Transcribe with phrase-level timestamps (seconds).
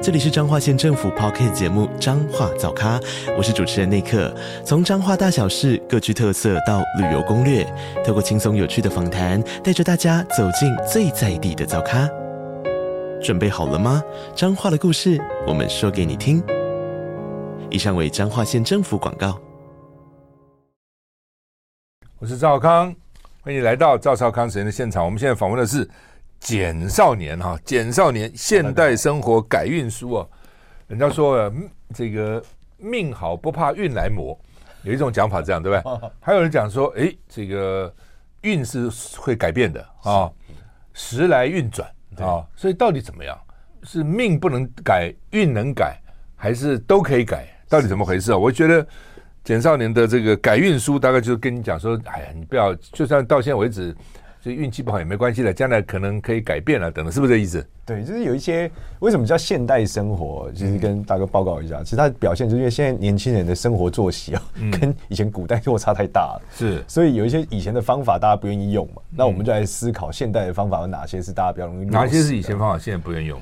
[0.00, 3.00] 这里是彰化县政府 Podcast 节目《彰化早咖》，
[3.36, 4.32] 我是主持人内克。
[4.64, 7.66] 从彰化大小事各具特色到旅游攻略，
[8.06, 12.08] 透过轻松有趣的访谈，带着大家走进最在地的早咖。
[13.20, 14.00] 准备好了吗？
[14.36, 16.40] 彰化的故事，我们说给你听。
[17.68, 19.36] 以上为彰化县政府广告。
[22.20, 22.94] 我是赵少康，
[23.40, 25.04] 欢迎来到赵少康时间的现场。
[25.04, 25.86] 我们现在访问的是。
[26.40, 30.26] 简少年哈，简少年现代生活改运书啊，
[30.86, 31.52] 人家说
[31.94, 32.42] 这个
[32.76, 34.38] 命好不怕运来磨，
[34.82, 36.10] 有一种讲法这样对不对？
[36.20, 37.92] 还有人讲说，哎，这个
[38.42, 40.30] 运是会改变的啊，
[40.92, 41.88] 时来运转
[42.18, 43.36] 啊，所以到底怎么样？
[43.82, 46.00] 是命不能改，运能改，
[46.36, 47.46] 还是都可以改？
[47.68, 48.38] 到底怎么回事啊？
[48.38, 48.86] 我觉得
[49.44, 53.94] 简少年的这个改运书，大概就是跟你讲说，哎呀，你不要，就算到现在为止。
[54.40, 57.66] 所以运气不好也没关系的，将来可能可以改变了，等等，是不是这意思？
[57.84, 64.42] 对，就是有一些为什么叫现代生活，其实跟大哥报告一下，其实它表现就是因为现在年轻人的生活作息啊，
[64.78, 73.40] 跟以前古代落差太大了，是，所以有一些以前的方法大家不愿意用嘛，那我们就来思考现代的方法有哪些是大家比较容易用，哪些是以前方法现在不愿意用？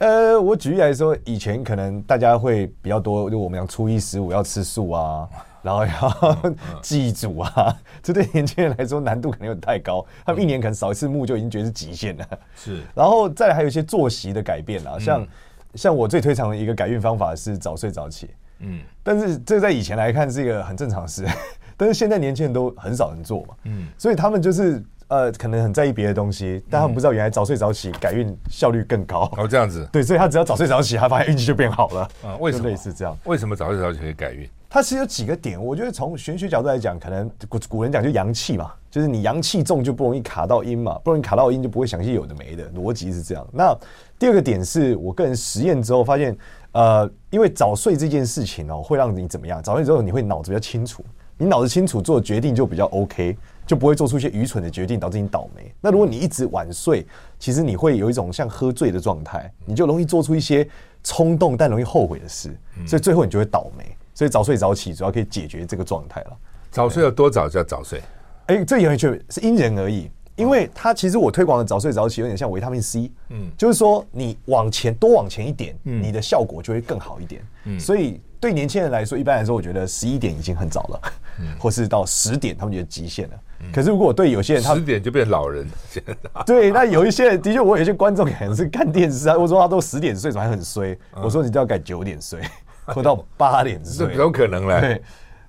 [0.00, 5.28] 呃，我举例来说，以前可能大家会比较多，就我们讲初一十五要吃素啊。
[5.60, 10.06] 然后要祭祖啊，这对年轻人来说难度可能有点太高。
[10.24, 12.24] 他们一年可能扫一次墓就已经觉得是极限了。
[12.54, 15.26] 是，然后再来还有一些作息的改变啊，像
[15.74, 18.30] 像我最推崇的一个改运方法是早睡早起。
[18.60, 21.26] 嗯，但是这在以前来看是一个很正常的事，
[21.76, 23.54] 但是现在年轻人都很少人做嘛。
[23.64, 24.82] 嗯，所以他们就是。
[25.08, 29.30] 呃，可能很在意别的东西，但他们不知道原来早睡早起改运效率更高。
[29.36, 29.88] 哦，这样子。
[29.90, 32.02] 对，所以他只要早睡早起，他发现运气就变好了。
[32.22, 32.68] 啊，为什么？
[32.68, 33.16] 类似这样。
[33.24, 34.48] 为什么早睡早起可以改运？
[34.70, 43.46] 它其实有几个点，我觉得从玄学角度来讲，可能古古人讲就阳气嘛，就是你阳气重就不容易卡到阴嘛，不容易卡到阴就不会想些有的没的，逻辑是这样。
[43.50, 43.74] 那
[44.18, 46.36] 第二个点是我个人实验之后发现，
[46.72, 49.62] 呃，因为早睡这件事情哦，会让你怎么样？
[49.62, 51.02] 早睡之后你会脑子比较清楚，
[51.38, 53.38] 你脑子清楚做的决定就比较 OK。
[53.68, 55.70] 就不会做出一些愚蠢的决定，导致你倒霉。
[55.78, 57.06] 那如果你一直晚睡，
[57.38, 60.66] 其实你会有一种像喝醉的状态，你就容易做出一些
[61.04, 62.56] 冲动但容易后悔的事，
[62.86, 63.84] 所以最后你就会倒霉。
[64.14, 66.36] 所以早睡早起主要可以解决这个状态了。
[66.70, 68.00] 早睡要多早叫早睡？
[68.46, 70.10] 哎，这有趣，是因人而异。
[70.34, 77.42] 因为它其实我推广的早睡早起有点像维他命 C，嗯，就是说你往前多往前一点，你的效果就会更好一点。
[77.64, 81.00] 嗯，所以对年轻人来说，一般来说，我觉得十一点已经很早了，
[81.58, 83.34] 或是到十点，他们觉得极限了。
[83.72, 85.68] 可是如果对有些人，他十点就变老人。
[86.46, 90.96] 对，那有一些人的确，我有些观众可能是看电视啊，或者说他都十点睡，怎么还很衰？
[91.20, 92.40] 我说你就要改九点睡，
[92.86, 94.80] 或到八点 睡，有可能嘞。
[94.80, 95.02] 对，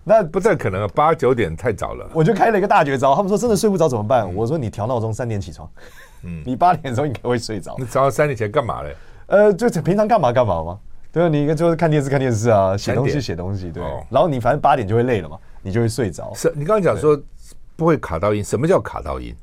[0.04, 2.10] 那不太可能啊，八九点太早了。
[2.14, 4.34] 我就开了一个大绝招，他们说真的睡不着怎么办？
[4.34, 5.70] 我说你调闹钟三点起床，
[6.24, 7.76] 嗯，你八点的时候应该会睡着。
[7.78, 8.96] 你早上三点前干嘛嘞？
[9.28, 10.80] 呃，就平常干嘛干嘛吗？
[11.12, 13.84] 对啊，你应该就是看电视看电视啊，写东西写东西，对。
[14.10, 16.34] 然后你反正八点就会累了嘛，你就会睡着。
[16.34, 17.22] 是你刚刚讲说。
[17.80, 19.34] 不会卡到音，什么叫卡到音？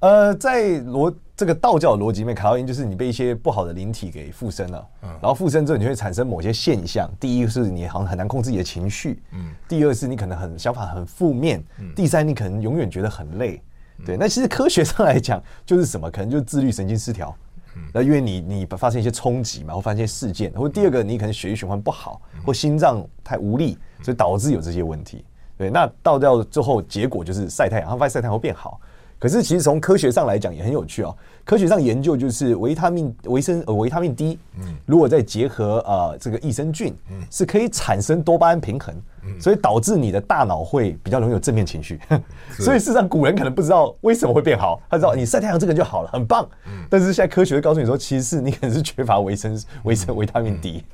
[0.00, 7.10] 呃，在逻这个道教的逻辑里面，卡到音就是你被一些不好的灵体给附身了，嗯，然后附身之后你会产生某些现象。
[7.18, 13.62] 第一个是你好像很难控制自己的情绪，嗯，第二是你可能很想法很负面，嗯，第三你可能永远觉得很累，
[14.00, 14.16] 嗯，对。
[14.18, 16.10] 那其实科学上来讲，就是什么？
[16.10, 17.49] 可能就是自律神经失调，嗯，
[17.92, 25.24] 那因为你你发生一些冲击嘛，或发生一些事件，或第二个你可能血液循环不好，或心脏太无力，所以导致有这些问题。
[25.56, 28.80] 对，那到掉最后结果就是晒太阳，他发现晒太阳会变好。
[29.18, 31.14] 可是其实从科学上来讲也很有趣哦。
[31.44, 41.98] 科学上研究就是维他命维生呃维他命 D，嗯，如果再结合呃这个益生菌，嗯，是可以产生多巴胺平衡，嗯，所以导致你的大脑会比较容易有正面情绪。
[42.58, 46.48] 所以事实上古人可能不知道为什么会变好，他知道你晒太阳这个就好了，很棒。
[46.66, 50.84] 嗯，但是现在科学会告诉你说，其实是你可能是缺乏维生维生维他命 D。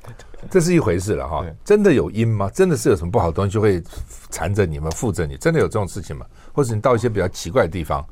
[0.49, 2.49] 这是一回事了哈，真的有因吗？
[2.53, 3.83] 真的是有什么不好的东西就会
[4.29, 5.35] 缠着你们、附着你？
[5.35, 6.25] 真的有这种事情吗？
[6.53, 8.05] 或者你到一些比较奇怪的地方，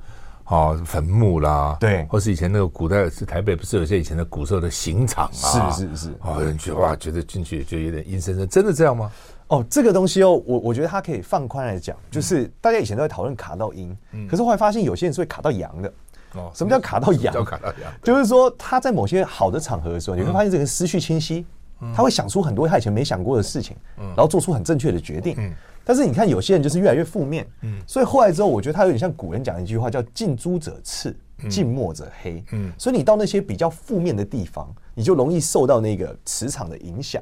[0.46, 5.72] 哦，坟墓啦，对，或是以前那个古代是台北不是有些以前的古时候的刑场啊？
[5.72, 9.12] 是是是，哦，有人觉得哇，觉得进去就有点阴森森，真的这样吗？
[9.48, 15.94] 哦，这个东西哦，我我觉得它可以放宽来讲，就是大家以前都在讨论卡到阴，嗯，可是后来发现有些人是会卡到阳的。
[16.34, 17.34] 哦，什么叫卡到阳？
[17.34, 21.46] 叫卡到阳，就是说他在某些好的场合的时候，你会发现这个人思绪清晰。
[21.94, 25.54] 他会想出很多他以前没想过的事情，然后做出很正确的决定。
[25.86, 31.16] 但是你看有些人就是越来越负面，嗯所以后来之后，我觉得他有点像古人讲的一句话，叫“近朱者赤，
[31.48, 32.44] 近墨者黑”。
[32.52, 37.22] 嗯所以你到那些比较负面的地方，你就容易受到那个磁场的影响。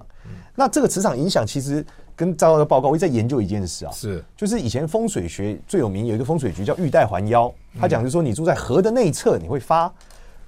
[0.55, 9.91] 那这个磁场影响其实跟张老师报告，我一直在研究一件事啊，是就是以前风水学最有名有一个风水局叫玉带环腰，他讲就是说你住在河的内侧你会发。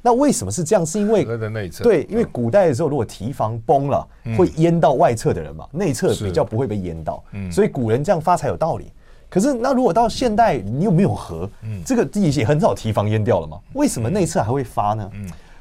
[0.05, 0.85] 那为什么是这样？
[0.85, 4.07] 是因为河的内侧对，因为古代的时候如果堤防崩了，
[4.37, 8.85] 会淹到外侧的人嘛，内侧比较不会被淹到，所以古人这样发才有道理。
[9.27, 11.49] 可是那如果到现代，你有没有河？
[11.83, 15.11] 这个地也很早提防淹掉了嘛，为什么内侧还会发呢？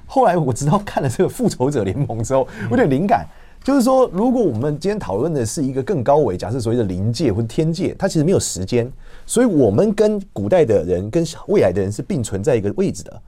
[0.04, 3.26] 后来我知道看了这个复仇者联盟之后，有点灵感。
[3.62, 8.92] 就是说，如果我们今天讨论的是一个更高维，假设所谓的灵界或者天界，它其实没有时间，
[9.24, 13.22] 所以我们跟古代的人跟未来的人是并存在一个位置的。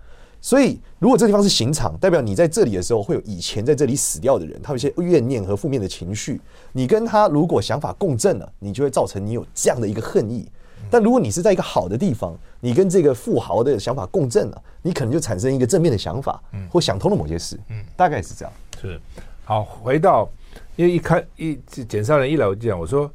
[0.46, 6.40] 所以，如果这地方是刑场，代表你在这里的时候会有以前在这里死掉的人，他有一些怨念和负面的情绪。
[6.70, 10.48] 你跟他如果想法共振了，你就会造成你有这样的一个恨意。
[10.88, 16.40] 但如果你是在一个好的地方，你跟这个富豪的想法共振了，你可能就产生一个正面的想法，
[16.70, 17.58] 或想通了某些事。
[17.70, 18.52] 嗯，大概是这样。
[18.80, 19.00] 是。
[19.44, 20.28] 好，回到，
[20.76, 21.58] 因为一开一
[21.88, 23.10] 简少人一来我就讲，我说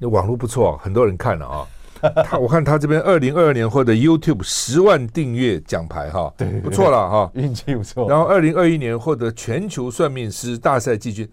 [0.00, 1.68] 那网络不错，很多人看了啊。
[2.24, 8.08] 他我看他这边二零二二年获得 YouTube 十万订阅奖牌哈，对，不错了 哈，运气不错。
[8.08, 11.28] 然后二零二一年获得全球算命师大赛季军，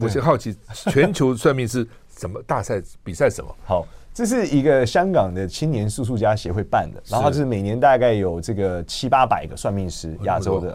[0.00, 0.56] 我就好奇
[0.90, 1.86] 全球算命师
[2.18, 3.54] 什么大赛比赛什么？
[3.64, 10.68] 好，这是一个香港的青年术数家协会办的，然后他就是每年大概有这个七八百个算命师，亚洲的。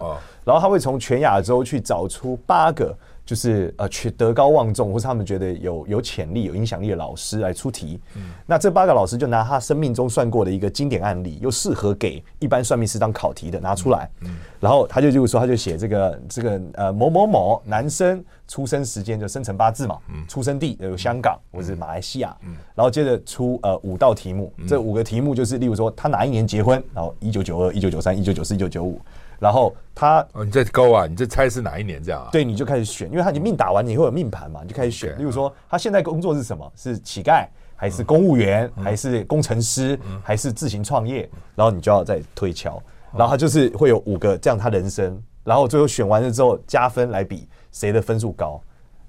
[0.44, 2.96] 然后他会从全亚洲去找出八个，
[3.28, 8.00] 就是呃，去德高望重，或是他们觉得有有潜力、有影响力的老师来出题。
[8.16, 14.08] 嗯，那这八个老师就拿他生命中算过的一个经典案例，又适合给一般算命师当考题的拿出来。
[14.22, 22.34] 嗯，然后他就就说，他就写这个这个呃某某某男生出生时间就生辰八字嘛，嗯，出生地有香港或者是马来西亚。
[22.46, 28.98] 嗯，然后接着出呃五道题目，这五个题目就是例如说他哪一年结婚，然后一九九二、一九九三、一九九四、一九九五。
[29.38, 32.28] 然后他哦，你在勾啊，你在猜是哪一年这样啊？
[32.32, 35.16] 对，你就开始选，因为他你命打完，你会有命盘嘛，你就开始选。
[35.18, 36.72] 例如说，他现在工作是什么？
[36.74, 37.46] 是乞丐，
[37.76, 41.28] 还是公务员，还是工程师，还是自行创业？
[41.54, 42.82] 然后你就要再推敲。
[43.16, 48.60] 然后他就是会有五个这样，他人生，然后最后选完了之后加分来比谁的分数高。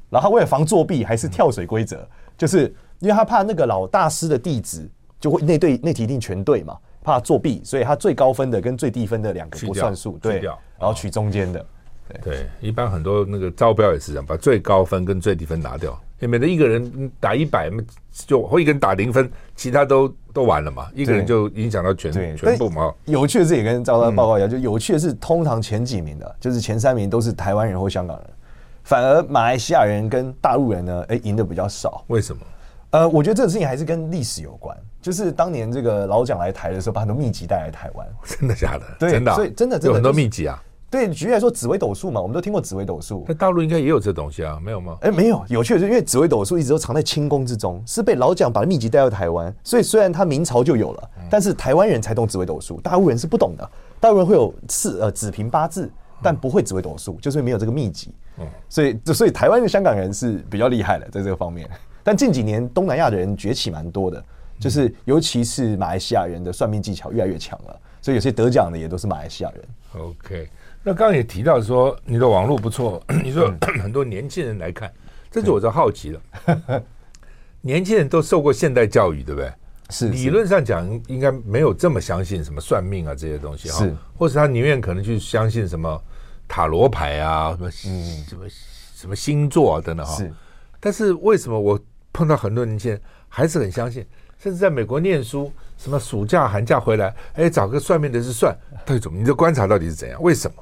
[0.10, 4.90] 然后他为了防作弊，还是跳水规则，就是因为他怕那个老大师的弟子
[5.20, 6.78] 就会那对那题一定全对嘛。
[7.10, 11.66] 怕作弊，所以他最高分的跟最低分的两个不算数，对，然后取中间的。
[12.24, 17.70] 对，一般很多那个招标也是这样，把最高分跟最低分拿掉，免得一个人打一百，
[18.26, 22.92] 就或一个人打零分，其他都都完了嘛，一个人就影响到全全部嘛。
[23.06, 28.28] 有趣的是，也跟招标报告一样，就有趣的是，通常前几名的，就是前三名都是台湾人或香港人，
[28.84, 32.04] 反而马来西亚人跟大陆人呢，哎，赢的比较少。
[32.08, 32.42] 为什么？
[32.92, 34.76] 呃，我觉得这个事情还是跟历史有关。
[35.02, 38.08] 就是当年这个老蒋来台的时候，把很多秘籍带来台湾。
[38.26, 38.86] 真的假的？
[39.00, 40.62] 对，真的，所以真的真的有很多秘籍啊。
[40.92, 43.24] 对，举例来说，紫微斗数嘛，我们都听过紫微斗数。
[43.28, 44.98] 那大陆应该也有这东西啊，没有吗？
[45.02, 45.44] 哎，没有。
[45.48, 49.54] 有趣的是，因为紫微斗数一直都藏在清宫之中，是被老蒋把秘籍带到台湾。
[49.64, 53.70] 所以虽然他明朝就有了，但是台湾人才懂紫微斗数，大陆人是不懂的。
[54.00, 55.92] 大陆人会有四呃紫平八字，
[56.24, 58.12] 但不会紫微斗数，就是没有这个秘籍。
[58.40, 61.70] 嗯，所以所以台湾的香港人是比较厉害的，在这个方面。
[62.10, 64.24] 但近几年东南亚的人崛起蛮多的。
[64.60, 69.64] 就是，尤其是马来西亚人的算命技巧越来越强了，所以有些得奖的也都是马来西亚人。
[69.94, 70.50] OK，
[70.82, 74.92] 那刚刚也提到说你的网络不错，你说 很多年轻人来看，
[75.30, 76.84] 这就我就好奇了。
[77.62, 79.54] 年轻人都受过现代教育，对不对？
[79.92, 80.10] 是。
[80.10, 83.96] 理论上讲，应该没有这么相信什么算命啊这些东西哈，是。
[84.18, 86.02] 或是他宁愿可能去相信什么
[86.48, 90.16] 塔罗牌啊，什么什么什么星座啊等等哈。
[90.16, 90.34] 是。
[90.82, 91.80] 但是为什么我
[92.12, 94.06] 碰到很多年轻人还是很相信？
[94.42, 99.18] 甚至在美国念书，什么暑假寒假回来，哎，找个算命的是算，对怎么？
[99.20, 100.22] 你的观察到底是怎样？
[100.22, 100.56] 为什么？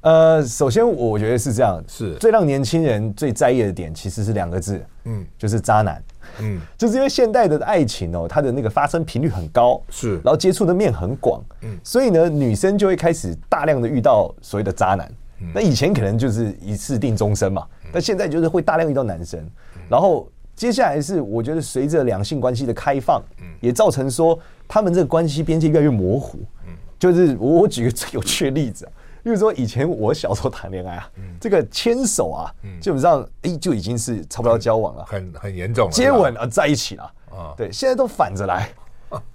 [0.00, 6.02] 呃，首先我觉得是这样，是最让年轻人最在意的点，其实是两个字，嗯，就是渣男，
[6.40, 15.08] 嗯， 就是因为现代的爱情哦，它的那个发生频率很高，是，然后接触的面很广，嗯，所以呢，女生就会开始大量的遇到所谓的渣男，
[15.42, 19.48] 嗯，那以前可能就是一次定终身嘛，但现在就是会大量遇到男生，
[19.88, 20.28] 然后。
[20.54, 23.46] 接下来是，我觉得随着两性关系的开放，嗯。
[23.60, 26.38] 也造成说他们这个关系边界越来越模糊。
[26.66, 26.74] 嗯。
[26.98, 28.92] 就是我举个最有趣的例子啊，
[29.24, 32.80] 比如说以前我小时候谈恋爱啊，这个牵手啊，嗯。
[32.80, 37.54] 基本上哎就已经是差不多交往了，很很严重了，接吻啊在一起了啊。
[37.56, 38.68] 对，现在都反着来，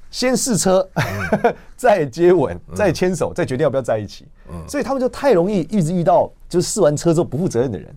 [0.09, 0.87] 先试车，
[1.75, 4.25] 再接吻，再牵手，再决定要不要在一起。
[4.49, 4.63] 嗯。
[4.69, 7.93] 所以他们就太容易一直遇到就是试完车之后不负责任的人。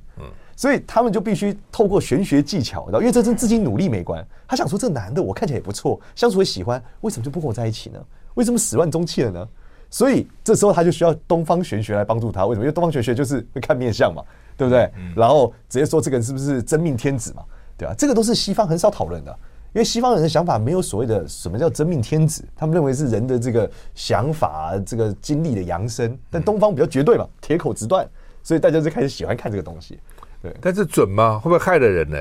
[0.60, 4.22] 所以他们就必须透过玄学技巧，然后因为这跟自己努力没关。
[4.46, 7.98] 他想说，这男的我看起来也不错，相处也喜欢，为什么就不跟我在一起呢？
[8.34, 9.48] 为什么始乱终弃了呢？
[9.88, 12.44] 所以这时候他就需要东方玄学来帮助他。
[12.44, 12.66] 为什么？
[12.66, 14.22] 因为东方玄学就是会看面相嘛，
[14.54, 14.86] 对不对？
[15.16, 17.42] 然后直接说这个人是不是真命天子嘛，
[17.78, 17.94] 对吧？
[17.96, 19.34] 这个都是西方很少讨论的。
[19.72, 26.18] 因为西方人的想法没有所谓的什么叫真命天子，他们认为是人的这个想法、这个经历的扬升。
[26.28, 28.06] 但东方比较绝对嘛，铁口直断，
[28.42, 29.98] 所以大家就开始喜欢看这个东西。
[30.42, 31.38] 对，但是准吗？
[31.38, 32.18] 会不会害了人呢？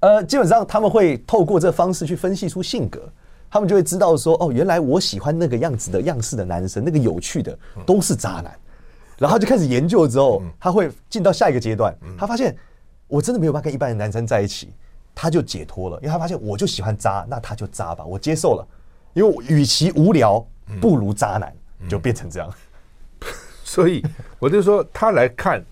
[0.00, 3.00] 呃，基本上他们会透过这方式去分析出性格，
[3.50, 8.54] 他们就会知道说，哦，原来我喜欢那个样子的样式的男生，那个有趣的都是渣男。
[9.18, 12.56] 然后就开始研究之后，他会进到下一个阶段，他发现
[13.06, 14.72] 我真的没有办法跟一般的男生在一起。
[15.16, 18.66] 他就解脱了，因为他发现我就喜欢渣，那他就渣吧，我接受了。
[19.12, 20.44] 因为与其无聊，
[20.80, 22.52] 不如渣男，嗯、就变成这样。
[23.62, 24.04] 所以
[24.40, 25.64] 我就说，他来看，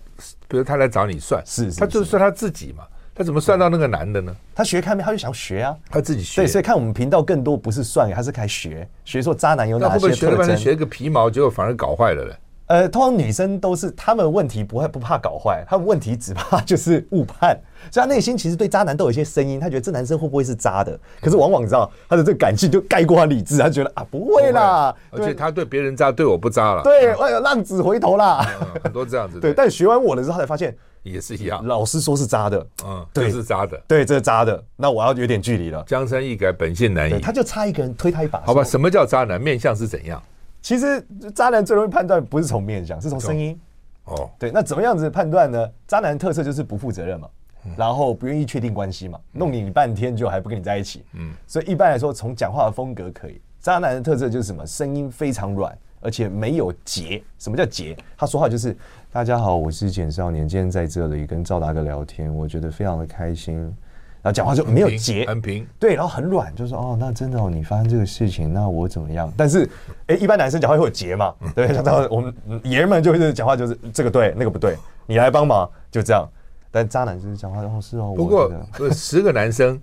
[0.53, 2.83] 比如他来找你算，是，是，是，他就是算他自己嘛，
[3.15, 4.31] 他怎么算到那个男的呢？
[4.53, 6.43] 他学看面，他就想学啊，他自己学。
[6.43, 10.09] 对，所以看我们频道更多不是算，他是开学，学说渣男有哪些特征。
[10.11, 12.35] 会不会学了半天学个皮毛，结果反而搞坏了嘞？
[12.67, 17.59] 呃，通常女生都是她们问题不会不怕搞坏，她们问题只怕就是误判，
[17.91, 20.97] 所以她内心其实对渣男都有一些声音，她觉得这男生会不会是渣的？
[21.21, 26.83] 可是往往你知道她的这个感性就盖过她理智，她觉得啊不会啦，而且她对别人渣，对我不渣了。
[26.83, 28.45] 对，哎呦浪子回头啦，
[28.81, 29.39] 很多这样子。
[29.39, 35.83] 对，但学完我的之后，才发现也是一样，老师说是渣的，嗯，对，是渣的，对，这是渣的，那我要有点距离了。
[35.85, 38.41] 江山易改，本性难移，他就差一个人推他一把。
[38.45, 39.39] 好吧，什么叫渣男？
[39.39, 40.21] 面相是怎样？
[40.63, 41.05] 其实
[41.35, 43.59] 渣男最容易判断不是从面相，是从声音。
[44.05, 45.69] 哦，对，那怎么样子判断呢？
[45.85, 47.29] 渣男的特色就是不负责任嘛，
[47.77, 51.03] 然后不愿意确定关系嘛，弄你半天就还不跟你在一起。
[51.13, 53.41] 嗯，所以一般来说，从讲话的风格可以。
[53.59, 54.65] 渣男的特色就是什么？
[54.65, 57.21] 声音非常软，而且没有结。
[57.39, 57.95] 什么叫结？
[58.17, 58.75] 他说话就是：
[59.11, 63.73] 大家好，我是简少年，今天在这里跟赵大哥聊天，我觉得非常的开心。
[64.23, 69.29] 然后讲话就没有结，很平，对，然后很软，就说哦，那真的哦，你发生这个事情，那我怎么样？
[69.35, 69.69] 但是，
[70.07, 71.35] 哎，一般男生讲话会有结嘛？
[71.53, 76.25] 对，像他我们爷们就会讲话就是这个对，那个不对，你来帮忙，就这样。
[76.71, 78.13] 但渣男就是讲话哦，是哦。
[78.15, 78.49] 不过
[78.93, 79.77] 十个男生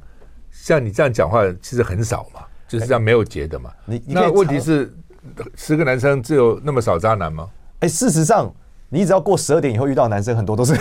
[0.51, 3.71] 像你这样讲话其实很少嘛，就是这样没有结的嘛。
[3.85, 4.91] 你那问题是
[5.55, 7.47] 十个男生只有那么少渣男吗？
[7.81, 8.51] 哎，事实上。
[8.91, 10.75] 你只要过十二点以后遇到男生，很多都是，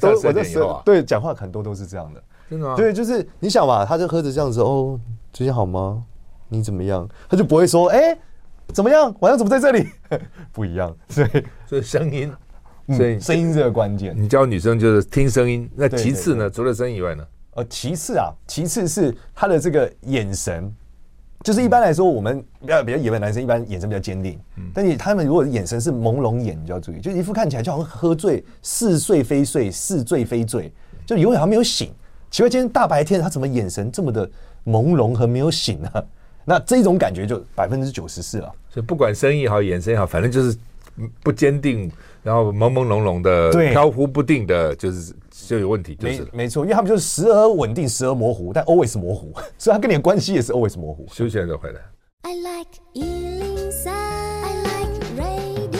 [0.00, 2.74] 都我在说，对，讲话很多都是这样的，真的吗？
[2.76, 4.98] 对，就是你想嘛，他就喝着这样子哦，
[5.32, 6.02] 最近好吗？
[6.48, 7.08] 你怎么样？
[7.28, 8.18] 他就不会说，哎，
[8.74, 9.14] 怎么样？
[9.20, 9.88] 晚上怎么在这里？
[10.52, 11.28] 不一样，所以
[11.66, 12.32] 所以声音，
[12.96, 14.12] 所以声音这个关键。
[14.14, 16.50] 你教女生就是听声音，那其次呢？
[16.50, 17.24] 除了声音以外呢？
[17.54, 20.74] 呃，其次啊，其次是他的这个眼神。
[21.42, 24.38] 就是一般来说，我们比较比较野蛮男生，一般眼神比较坚定。
[24.56, 30.72] 嗯，但你他们如果眼神是朦胧眼，你就要注意，就一副看起来就好像喝醉，似睡非睡，似醉非醉，
[31.04, 31.90] 就永远还没有醒。
[32.30, 34.24] 奇怪，今天大白天他怎么眼神这么的
[34.64, 35.90] 朦胧和没有醒呢？
[36.44, 38.52] 那这种感觉就百分之九十四了。
[38.70, 40.56] 所以不管生意也好，眼神也好，反正就是
[41.22, 41.90] 不坚定，
[42.22, 45.12] 然后朦朦胧胧的，飘忽不定的，就是。
[45.48, 51.06] 就有问题，就是没没错，因为他们就是时而稳定，时而模糊，但 always 模糊， 所以他跟你的关系也是 always 模糊。
[51.12, 51.80] 休息了再回来。
[52.22, 55.78] I like 103, I like radio。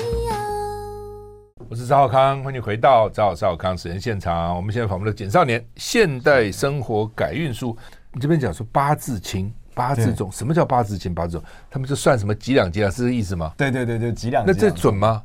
[1.70, 4.56] 我是赵少康，欢迎回到赵少康实验现场。
[4.56, 7.76] 我们现在访问的简少年现代生活改运书，
[8.12, 11.14] 你这边讲说八字轻，八字重，什么叫八字轻？
[11.14, 13.54] 八字重，他们就算什么几两几两，是这意思吗？
[13.56, 14.44] 对对对对，几两。
[14.44, 15.22] 那这准吗？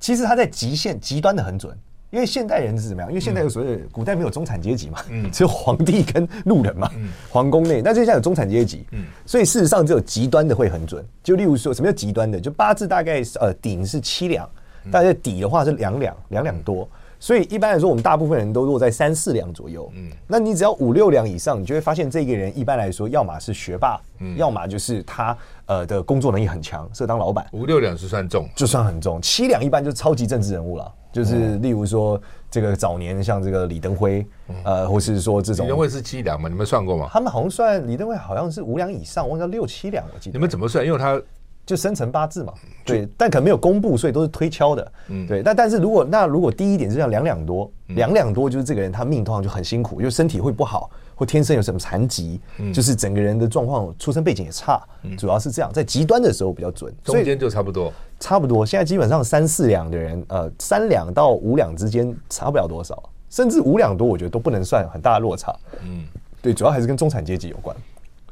[0.00, 1.78] 其实他在极限极端的很准。
[2.14, 3.10] 因为现代人是怎么样？
[3.10, 11.04] 因为现代有所谓的古代没有中产阶级嘛，嗯， 只有皇帝跟路人嘛，嗯，皇宫内，那就像有中产阶级，嗯，所以事实上只有极端的会很准。
[11.24, 12.40] 就例如说，什么叫极端的？
[12.40, 14.48] 就八字大概呃顶是七两，
[14.92, 16.88] 大概底的话是两两两两多，
[17.24, 27.46] 所以一般来说我们大部分人都落在三四两左右，嗯，那你只要五六两以上，你就会发现这个人一般来说要么是学霸，嗯，要么就是他呃的工作能力很强，适合当老板。
[27.52, 30.92] 五六两是算重，就算很重，七两一般就是超级政治人物了。
[31.14, 34.26] 就是例如说，这个早年像这个李登辉，
[34.62, 36.46] 呃，或是说这种李登辉是七两吗？
[36.46, 37.08] 你们算过吗？
[37.10, 40.36] 他们好像算李登辉好像是五两以上，忘记六七两，我记得。
[40.36, 40.84] 你们怎么算？
[40.84, 41.18] 因为他
[41.66, 42.52] 就生辰八字嘛，
[42.84, 44.92] 对，但可能没有公布，所以都是推敲的。
[45.08, 45.42] 嗯，对。
[45.42, 50.90] 但但是如果那如果第一点是这样两两多，两两多就是这个人他命通常就很辛苦，因为身体会不好。
[51.16, 58.66] 或天生有什么残疾，嗯、就是整个人的状况、出生背景也差，嗯、主要是这样，在极端的时候比较准，中间就差不多，差不多。
[58.66, 65.54] 现在基本上三四两的人，呃，三两到五两之间差不了多少，甚至五两多，我觉得都不能算很大的落差。
[65.84, 66.04] 嗯，
[66.42, 67.76] 对，主要还是跟中产阶级有关。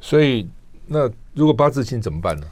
[0.01, 0.49] 所以，
[0.85, 2.45] 那如果八字轻怎么办呢？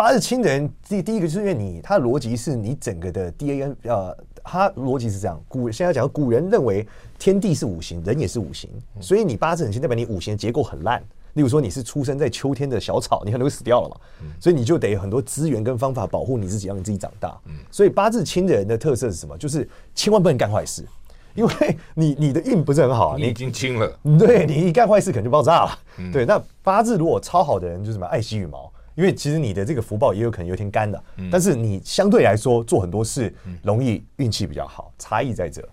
[0.00, 4.16] 八字轻的人，第第一个就是因为你他的逻辑是你整个的 DNA 呃。
[4.42, 6.88] 他逻辑是这样，古现在讲古人认为
[7.18, 10.98] 天地是五行，人也是五行，所以你八字很轻，代表你五行的结构很烂。
[11.34, 13.96] 例如说你是出生在秋天的小草，你可能会死掉了嘛，
[14.40, 17.38] 所以你就得有很多资源跟方法保护你自己，让你自己长大。
[17.70, 19.36] 所以八字轻的人的特色是什么？
[19.36, 20.86] 就是千万不能干坏事，
[21.34, 21.52] 因为
[21.94, 25.78] 你你的运不是很好，啊你已经轻了，对你一干坏事可能就爆炸了。
[26.10, 28.69] 对，那八字如果超好的人就是什么爱惜羽毛，
[29.00, 31.02] 因为其实你的这个福报也有可能有一天干的，
[31.32, 35.66] 但是你相对来说做很多事容易运气比较好，差异在这。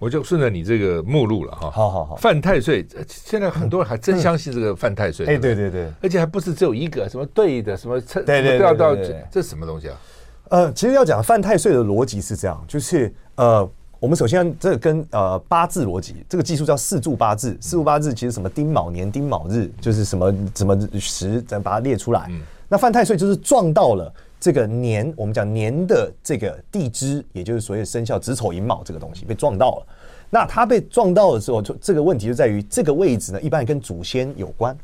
[0.00, 1.70] 我就顺着你这个目录了哈。
[1.70, 5.24] 好好好，犯太岁，现在很多人还真相信这个犯太岁。
[5.26, 9.96] 哎，对对对，而且还不是只有一个，什么对的，什么对对对对，这是什么东西啊？
[10.48, 13.70] 呃，其实要讲犯太岁的逻辑是这样，就是呃，
[14.00, 17.56] 我们首先这个跟呃八字逻辑，这个技术叫四柱八字。
[17.60, 22.28] 四柱八字其实什么丁卯年、丁卯日，就是什么什么时，咱把它列出来。
[22.72, 24.10] 那犯太岁就是撞到了
[24.40, 29.86] 这个年，我们讲年的这个地支，也就是所谓生肖子丑寅卯这个东西被撞到了。
[30.30, 34.74] 那它被撞到的时候，就这个问题就在于这个位置呢，一般跟祖先有关。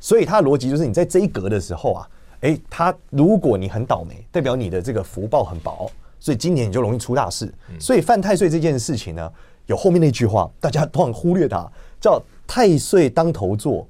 [0.00, 2.08] 所以它的逻辑就是，你在这一格的时候啊，
[2.40, 7.54] 诶，它如果你很倒霉，代表你的这个福报很薄，所以今年你就容易出大事。
[7.78, 9.32] 所以犯太岁这件事情呢，
[9.66, 13.86] 有后面那句话，大家都很忽略它，叫太岁当头坐，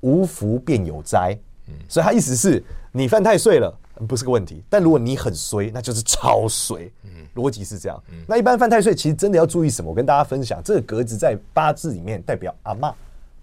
[0.00, 1.38] 无福便有灾。
[1.86, 3.72] 所以他意思是你犯太岁了，
[4.06, 6.90] 不是个问题，但如果你很衰，那就是超衰。
[7.34, 9.88] 逻辑是这样，那一般犯太岁其实真的要注意什么？
[9.88, 12.92] 我跟大家分享，这个格子在八字里面代表阿妈，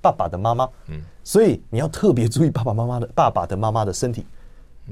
[0.01, 4.25] 爸爸的妈妈，嗯，所以你要特别注意爸爸妈妈的爸爸的妈妈的身体，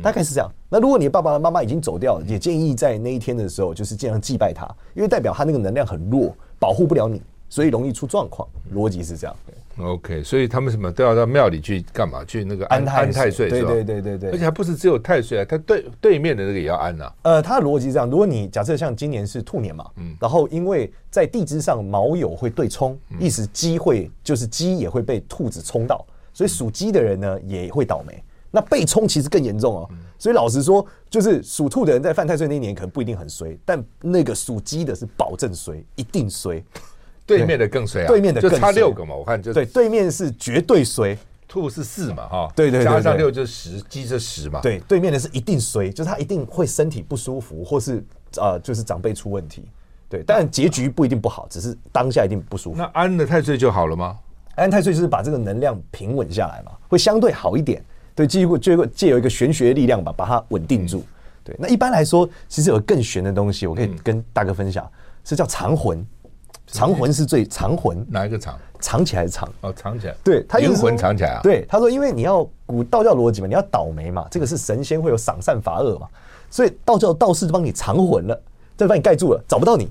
[0.01, 0.49] 大概是这样。
[0.69, 7.21] 那如果你爸爸的妈妈已经走掉了，也建议在那一天的时候，就是尽量祭拜他，因为代表他那个能量很弱，保护不了你，
[7.53, 8.49] 所以容易出状况。
[8.73, 9.35] 逻辑是这样。
[9.77, 12.25] OK，所以他们什么都要到庙里去干嘛？
[12.25, 17.13] 去那个安安太岁，对对对对对，而且还不是只有太岁啊，他对对面的那个也要安呐。
[17.21, 28.23] 呃，他的逻辑是这样：如果你假设像今年是兔年嘛，嗯，然后因为在地支上卯酉会对冲，意思鸡会就是鸡也会被兔子冲到，所以属鸡的人呢也会倒霉。
[28.49, 29.89] 那被冲其实更严重哦。
[30.17, 36.63] 所以老实说，就是属兔的人在犯太岁那一年可能不一定很衰，但那个属鸡的是保证衰，一定衰。
[37.25, 38.07] 对面的更衰啊！
[38.07, 48.03] 对面的更，就差六个嘛，我看就对，对面是绝对衰，兔是四嘛，哈，对对，加上六就是十，鸡是十嘛，对，对面的是一定衰，就是他一定会身体不舒服，或是
[48.37, 49.63] 呃，就是长辈出问题，
[50.09, 52.77] 对，但结局不一定不好，只是当下一定不舒服。
[52.77, 54.17] 那安了太岁就好了吗？
[54.55, 57.83] 安太岁就是把这个能量平稳下来嘛，会相对好一点，
[58.13, 61.03] 对，借过借过借有一个玄学力量吧，把它稳定住。
[61.43, 64.89] 对，那一般来说，其实有更玄的东西，我可以跟大哥分享，
[65.23, 66.05] 是叫藏魂。
[66.73, 68.57] 藏魂是最藏魂，哪一个藏？
[68.79, 70.15] 藏起来是藏哦，藏起来。
[70.23, 71.39] 对，他灵魂藏起来啊。
[71.43, 76.07] 对，他说，因为你要古道教逻辑嘛，你要倒霉嘛，这个是神仙会有赏善罚恶嘛，
[76.49, 78.41] 所以道教道士就帮你藏魂了，
[78.75, 79.87] 再把你盖住了，找不到你，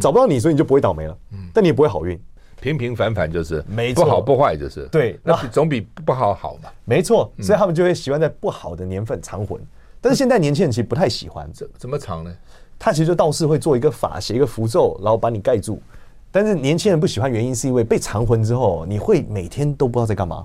[0.00, 1.16] 找不到你，所以你就不会倒霉了。
[1.32, 2.20] 嗯，但你也不会好运，
[2.60, 4.86] 平平凡凡就是，没错，不好不坏就是。
[4.88, 6.68] 对，那总比不好好嘛。
[6.84, 9.58] 没错，所以他们就会喜欢在不好的年份藏魂，
[10.00, 11.50] 但是现在年轻人其实不太喜欢。
[11.52, 12.30] 怎怎么藏呢？
[12.78, 15.82] 他其实就道士会做一个法，写一个符咒，然后把你盖住。
[16.30, 20.44] 但是年轻人不喜欢原因是因为被藏魂之后，你会每天都不知道在干嘛，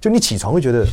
[0.00, 0.86] 就你起床会觉得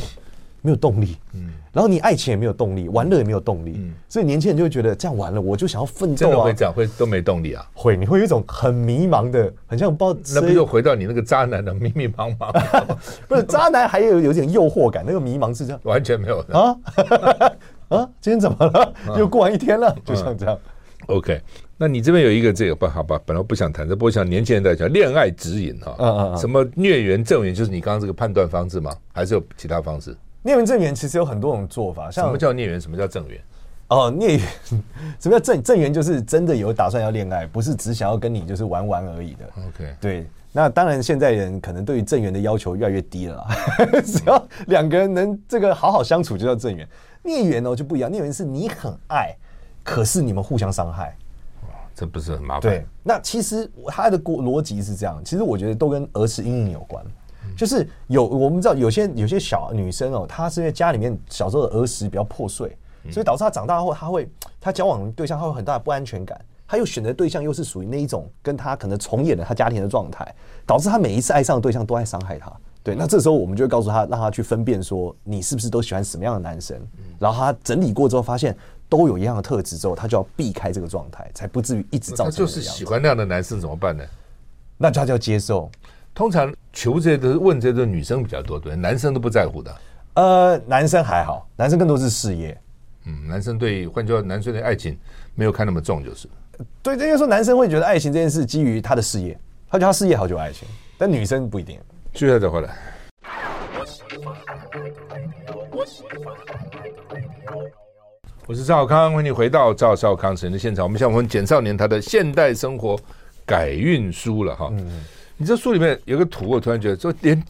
[0.62, 12.52] 没有动力，嗯，然后你爱情也没有动力，玩乐也没有动力，嗯，所以年轻人就会觉得这样完了，我就想要奋斗啊，真的会这样，会都没动力啊，会，你会有一种很迷茫的，很像不知道，那不就回到你那个渣男的迷迷茫茫？
[13.26, 16.76] 不是渣男还有有点诱惑感，那个迷茫是这样，完全没有啊？
[17.88, 18.92] 啊，今天怎么了？
[19.18, 20.56] 又过完一天了，就像这样。
[21.06, 21.40] OK，
[21.82, 23.18] 那你这边有一个这个不好吧？
[23.24, 28.94] 本来不想谈这，不过像年轻人在讲恋爱指引哈，嗯嗯，什么孽缘正缘，就是你刚刚这个判断方式吗？
[29.14, 30.14] 还是有其他方式？
[30.42, 32.78] 孽缘正缘其实有很多种做法，像什么叫孽缘？
[32.78, 33.40] 什么叫正缘？
[33.88, 34.40] 哦，孽缘
[35.18, 35.90] 什么叫正正缘？
[35.90, 39.46] 就是真的有打算要恋爱，不是只想要跟你就是玩玩而已的。
[39.66, 43.42] OK，对，那当然现在人可能对于正缘的要求越来越低了，
[44.04, 46.86] 只要两个人能这个好好相处就叫正缘。
[47.22, 49.34] 孽缘哦就不一样，孽缘是你很爱。
[49.82, 51.14] 可是你们互相伤害，哇，
[52.00, 52.62] 这不是很麻烦？
[52.62, 57.04] 对，那其实他的逻逻辑是这样，其实我觉得都跟儿时阴影有关。
[57.54, 62.74] 就是有我们知道有些有些小女生哦，她是因为家里面小时候的儿时比较破碎，
[63.10, 70.34] 所以导致她长大后，她会她交往对象她会有很大的不安全感，她又选择对象又是属于那一种跟她可能重演了她家庭的状态，
[70.64, 72.50] 导致她每一次爱上的对象都在伤害她。
[72.82, 76.80] 对，那这时候我们就会告诉她，让她去分辨说你是不是都喜欢什么样的男生，
[77.18, 78.56] 然后她整理过之后发现。
[78.90, 82.32] 都有一样的特质之后，他就要避开这个状态，才不至于一直造成。
[82.32, 84.04] 他就是喜欢那样的男生怎么办呢？
[84.76, 85.70] 那他就要接受。
[86.12, 89.74] 通常求这些都是问这些的女生比较多，对，男生都不在乎的。
[90.14, 92.60] 呃，男生还好，男生更多是事业。
[93.04, 94.98] 嗯，男生对，换句话，男生对爱情
[95.36, 96.28] 没有看那么重，就是。
[96.82, 101.78] 对，这就是说男生会觉得爱情这件事基于他的事业，他觉得他事业好就有爱情，但女生不一定。
[102.12, 102.76] 接下来再回来。
[108.50, 110.84] 我是赵少康，欢迎你回到赵少康时间的现场。
[110.84, 112.98] 我们现在问简少年他的现代生活
[113.46, 114.68] 改运书了哈。
[114.72, 115.04] 嗯，
[115.36, 117.40] 你这书里面有个图，我突然觉得说连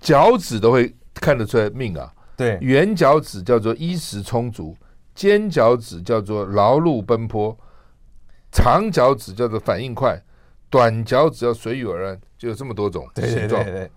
[0.00, 2.10] 脚趾都会看得出来命啊。
[2.34, 4.74] 对，圆脚趾叫做衣食充足，
[5.14, 7.54] 尖脚趾叫做劳碌奔波，
[8.50, 10.18] 长脚趾叫做反应快，
[10.70, 13.62] 短脚趾要随遇而安，就有这么多种形状。
[13.62, 13.90] 对对对对，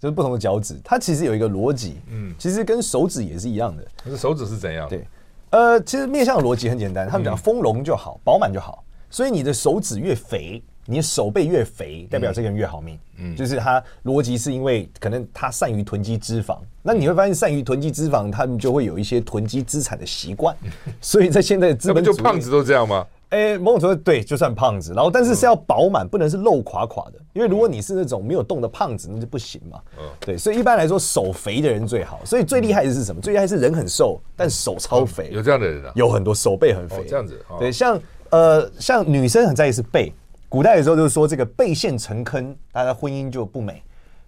[0.00, 2.00] 就是不同的脚趾，它其实有一个逻辑。
[2.08, 3.86] 嗯，其实跟手指也是一样的。
[4.02, 4.88] 可是手指是怎样？
[4.88, 5.06] 对。
[5.54, 8.82] 呃，其实面向的逻辑很简单，他们讲丰隆就好，饱满就好。
[9.08, 12.98] 所以你的手指越肥，你的手背越肥，代表这个人越好命。
[13.18, 20.56] 嗯，就是他逻辑是因为可能他善于囤积脂肪，那你会发现善于囤积脂肪，他们就会有一些囤积资产的习惯。
[21.00, 23.06] 所以在现在的资本，就胖子都这样吗？
[23.34, 29.80] 哎，某种程度对，就算胖子，然后但是是要饱满，不能是肉垮垮的，因为如果你是那种没有动的胖子，那就不行嘛。
[29.98, 32.20] 嗯，对，所以一般来说手肥的人最好。
[32.24, 33.20] 所以最厉害的是什么？
[33.20, 35.30] 最厉害是人很瘦，但手超肥。
[35.32, 35.90] 有这样的人啊？
[35.96, 37.04] 有很多手背很肥。
[37.08, 37.44] 这样子。
[37.58, 40.12] 对，像呃，像女生很在意是背。
[40.48, 43.82] 古代的时候就是说这个背陷成坑，大家婚姻就不美。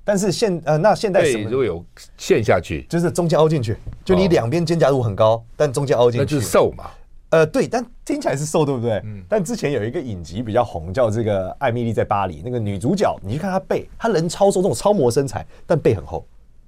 [0.05, 1.49] 但是现呃，那现代什么？
[1.49, 1.85] 如果有
[2.17, 6.91] 陷下去，就是中间凹进去，就你两边肩胛骨很高，但中间凹进去，那就是瘦嘛。
[7.31, 9.01] 呃，对，但听起来是瘦，对不对？
[9.05, 9.23] 嗯。
[9.29, 16.25] 但之前有一个影集比较红，叫这个《艾米丽在巴黎》，那个女主角，你去看她背，她人超瘦，这种超模身材，但背很厚，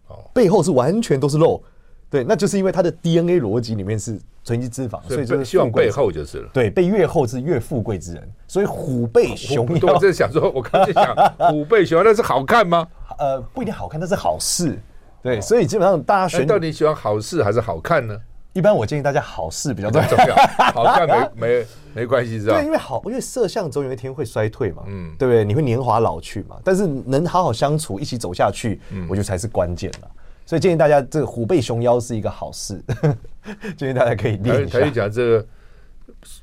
[0.09, 1.63] 哦，背后是完全都是肉，
[2.11, 6.51] 对，那就是因为她的 DNA 逻辑里面是囤积脂肪，所以就是希望背后就是了。
[6.53, 9.95] 对，背越厚是越富贵之人，所以虎背熊腰。
[9.95, 11.15] 我在想说，我刚才想，
[11.51, 12.89] 虎背熊腰那是好看吗？
[13.19, 14.79] 呃，不一定好看，那是好事。
[15.23, 18.17] 对，所以基本上大家选，到底喜欢好事还是好看呢？
[18.55, 20.37] 一般我建议大家好事比较重要，
[20.73, 22.55] 好看没没没关系，是吧？
[22.55, 25.45] 对，因为好，因为色相总有一天会衰退嘛，嗯，对不对？
[25.45, 30.11] 你会年华老去嘛，但是能好好相处，一起走下去，我觉得才是关键了。
[30.47, 32.83] 所以建议大家，这个虎背熊腰是一个好事，
[33.77, 34.79] 建议大家可以练一下。
[34.81, 35.47] 他就讲这个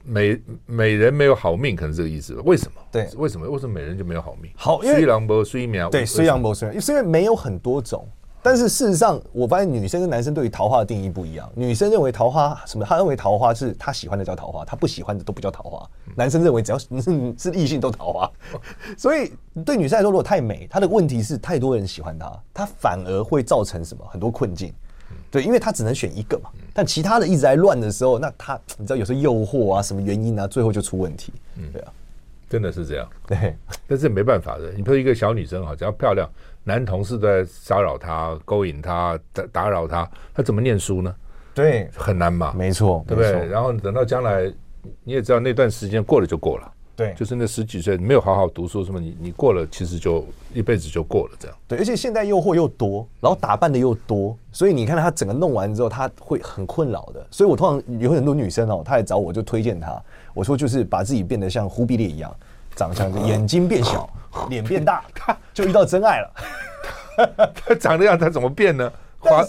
[0.04, 2.36] 美美人没有好命，可能是这个意思。
[2.46, 2.80] 为什么？
[2.92, 3.50] 对，为什么？
[3.50, 4.52] 为什么美人就没有好命？
[4.56, 8.08] 好，因为虽然不虽苗，对，虽然不虽然，因为没有很多种。
[8.46, 11.52] 但是事实上，我发现女生跟男生对于桃花的定义不一样。
[11.56, 12.86] 女生认为桃花什么？
[12.86, 15.90] 她认为桃花是她喜欢的叫桃花，她不喜欢的都不叫桃花。
[16.16, 16.88] 男生认为只要是
[17.36, 18.32] 是异性都桃花。
[18.96, 19.32] 所以
[19.66, 24.72] 对女生来说，如果太美，她的问题是太多人喜欢她，她反而会造成什么很多困境。
[25.32, 26.52] 对，因为她只能选一个嘛。
[26.72, 31.34] 但其他的一直在乱的时候，那她你知道有时候诱惑啊，什么原因啊，最后就出问题。
[31.56, 31.92] 嗯，对啊，
[32.50, 33.10] 真的是这样。
[33.28, 33.56] 对，
[33.88, 34.72] 但是没办法的。
[34.72, 36.30] 你说一个小女生啊，只要漂亮。
[36.64, 41.16] 男同事都在骚扰她、勾引她、打打扰她，她怎么念书呢？
[41.54, 42.54] 对，很难嘛。
[42.58, 43.48] 没错，对不对？
[43.48, 44.52] 然后等到将来，
[45.04, 46.72] 你也知道那段时间过了就过了。
[46.96, 51.58] 对，就是那十几岁没有好好读书什么，你你过了，其实就一辈子就过了这样。
[51.68, 57.28] 对，而且现在诱惑又多，然后打扮的又多，所以你看他整个弄完之后，他会很困扰的。
[57.30, 60.02] 所以我通常有很多女生哦，她来找我就推荐她，
[60.34, 62.34] 我说就是把自己变得像忽必烈一样，
[62.76, 64.10] 长相就眼睛变小，
[64.50, 65.04] 脸变大，
[65.54, 66.34] 就遇到真爱了。
[67.56, 68.92] 他长那样，他怎么变呢？
[69.20, 69.44] 化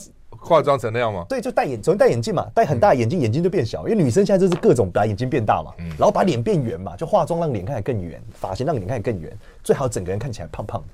[0.47, 1.27] 化妆成那样吗？
[1.29, 3.89] 对，就戴眼，总戴眼镜嘛，戴很大眼镜，眼睛就变小。
[3.89, 10.87] 因为女生现在就是各种把眼睛变大嘛，嗯然后把脸变圆嘛，就化妆让脸看起来更圆，发型让脸看起来更圆，最好整个人看起来胖胖的。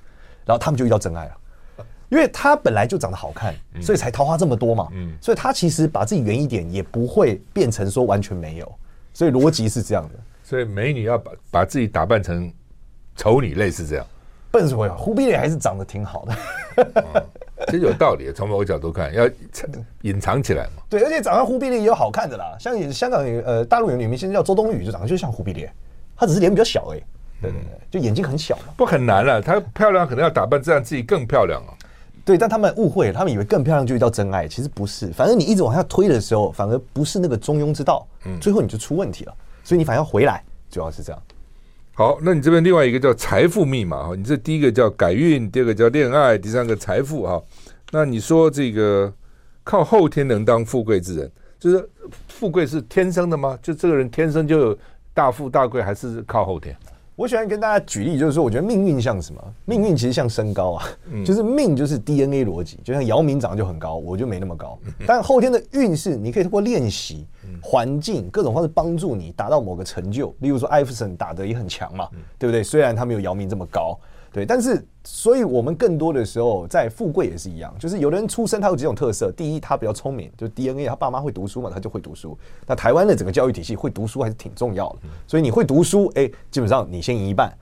[0.47, 1.37] 然后他们就遇到真爱了，
[2.09, 4.89] 因为她本来就长得好看，所以才桃花这么多嘛。
[4.93, 8.75] 嗯，所以她其实把自己圆一点，也不会变成说完全没有。
[9.13, 10.15] 所以逻辑是这样的。
[10.43, 12.53] 所以美女要把把自己打扮成
[13.15, 14.07] 丑女，类似这样。
[14.51, 14.95] 笨什么呀？
[14.99, 16.37] 忽必烈还是长得挺好的，
[16.97, 17.25] 嗯，
[17.71, 18.33] 其实有道理。
[18.33, 19.29] 从某个角度看，要
[20.03, 20.83] 隐藏起来嘛。
[20.89, 25.73] 对，而且长得忽必烈也有好看的啦，像香港有呃大陆有女明星叫周冬雨，就长得就像忽必烈，
[26.17, 27.05] 她只是脸比较小哎，欸，
[27.43, 28.73] 对对对，就眼睛很小嘛。
[28.77, 31.75] 不很难了，她漂亮可能要打扮这样自己更漂亮啊。
[32.25, 35.09] 对，但他们误会，他们以为更漂亮就遇到真爱，其实不是。
[35.09, 39.35] 反正你一直往下推的时候，反而不是那个中庸之道，嗯，最后你就出问题了。
[39.65, 41.23] 所以你反而要回来，主要是这样。
[41.95, 47.41] 好，那你这边另外一个叫财富密码哈，你这第一个叫改运，第二个叫恋爱，第三个财富哈。
[47.91, 49.13] 那你说这个
[49.63, 51.87] 靠后天能当富贵之人，就是
[52.29, 53.59] 富贵是天生的吗？
[53.61, 54.79] 就这个人天生就有
[55.13, 56.75] 大富大贵，还是靠后天？
[57.15, 59.55] 我喜欢跟大家举例，就是说，我觉得命运像什么？
[59.67, 60.89] 命运其实像身高啊，
[61.25, 64.79] 就是命就是 DNA 逻辑，就像姚明长得就很高，我就没那么高。
[65.07, 67.27] 但后天的运势，你可以通过练习、
[67.63, 70.35] 环境各种方式帮助你达到某个成就。
[70.39, 72.63] 例如说，艾弗森打得也很强嘛，对不对？
[72.63, 73.99] 虽然他没有姚明这么高，
[74.33, 82.37] 对，但是所以我们更多的时候在富贵也是一样，就是有的人出生他有几种特色，第一他比较聪明，就 DNA 他爸妈会读书嘛，他就会读书。
[82.67, 87.53] 那台湾的整个教育体系会读书还是挺重要的，所以你会读书，哎，基本上你先赢一半。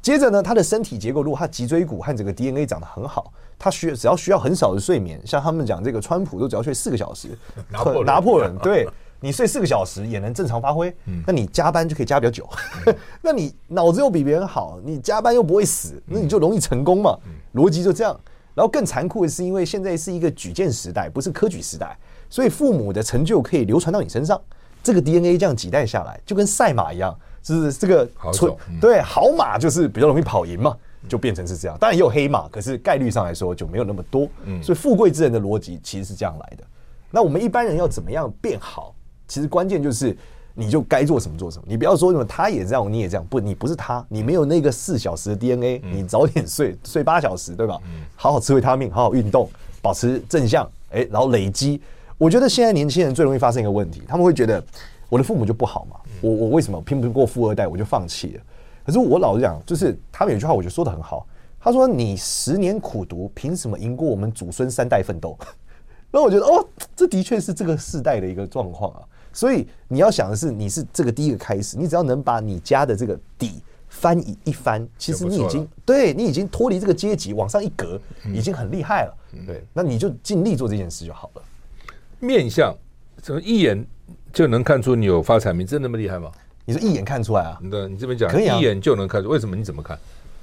[0.00, 7.28] 接着呢，他的身体结构，如果他脊椎骨和整个 DNA 长得很好，他需只要需要很少的睡眠，像他们讲这个川普都只要睡四个小时，
[7.70, 8.86] 拿破仑，拿破仑，对，
[9.24, 10.94] 你睡四个小时也能正常发挥，
[11.26, 12.46] 那你加班就可以加比较久，
[13.22, 17.18] 那你脑子又比别人好，你加班又不会死，那你就容易成功嘛，
[17.54, 18.14] 逻辑就这样。
[18.54, 21.96] 然后更残酷的是，因为现在是一个举荐时代，不是科举时代，
[22.28, 24.40] 所以父母的成就可以流传到你身上，
[24.82, 27.18] 这个 DNA 这样几代下来，就跟赛马一样。
[27.42, 30.74] 就是这个好走，对，好马就是比较容易跑赢嘛，
[31.06, 31.76] 就变成是这样。
[31.78, 34.26] 当然也有黑马，可是概率上来说就没有那么多。
[34.62, 36.64] 所以富贵之人的逻辑其实是这样来的。
[37.10, 38.94] 那我们一般人要怎么样变好？
[39.26, 40.16] 其实关键就是
[40.54, 41.64] 你就该做什么做什么。
[41.66, 47.78] 你不要说什么他也这样，你也这样，不，你不是他，你没有那个四小时的 DNA，你早点睡， 睡八小时，对吧？
[48.16, 49.48] 好好吃维他命，好好运动，
[49.82, 51.80] 保持正向，哎，然后累积。
[52.18, 54.62] 我觉得现在年轻人最容易发生一个问题，他们会觉得。
[55.10, 58.42] 我的父母就不好嘛，我我为什么拼不过富二代，我就放弃了？
[58.84, 61.24] 可是我老实讲，就是他们有句话，我觉得说的很好。
[61.60, 65.38] 他说：“你十年苦读，凭什么赢过我们祖孙三代奋斗？”
[66.10, 69.00] 那我觉得，哦，这的确是这个世代的一个状况啊。
[69.34, 78.00] 所以你要想的是，你是这个第一个开始，你只要能把你家的这个底翻一一翻，其实你已经对你已经脱离这个阶级往上一格，
[78.32, 79.14] 已经很厉害了。
[79.46, 81.42] 对，那你就尽力做这件事就好了。
[82.20, 82.74] 面相
[83.20, 83.84] 怎么一眼？
[84.32, 86.28] 就能看出你有发财命，真的那么厉害吗？
[86.64, 87.56] 你说一眼看出来啊？
[87.70, 89.28] 对，你这边讲可以啊，一眼就能看出。
[89.28, 89.54] 为什么？
[89.54, 89.96] 你怎么看？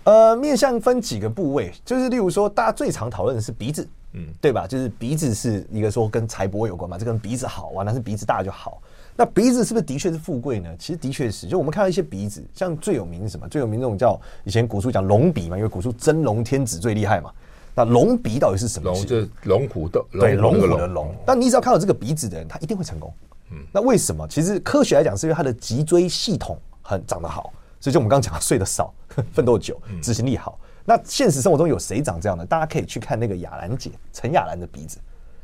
[0.06, 4.67] 呃，面相分几个部位，就是例如说，大家最常讨论的是鼻子，嗯，对吧？
[4.67, 8.82] 就是鼻子是一个说跟财帛有关嘛，这跟鼻子好啊，那是鼻子大就好。
[9.15, 10.69] 那鼻子是不是的确是富贵呢？
[10.80, 11.47] 其实的确是。
[11.47, 13.47] 就我们看到一些鼻子，像最有名是什么？
[13.47, 17.32] 最有名那种叫以前古书讲龙鼻嘛，因为古书真龙天子最厉害嘛。
[17.76, 18.91] 那龙鼻到底是什么？
[18.91, 21.13] 龙就是龙虎斗，对，龙虎的龙。
[21.26, 23.13] 但你只要看到这个鼻子的人，他一定会成功。
[23.52, 24.28] 嗯那为什么？
[24.28, 28.93] 其实科学来讲，是因为他的脊椎系统很长得好，所以就我们刚刚讲的睡得少、
[29.34, 30.58] 奋斗久、执行力好。
[30.86, 32.46] 那现实生活中有谁长这样的？
[32.46, 34.98] 大家可以去看那个雅兰姐陈雅兰的鼻子，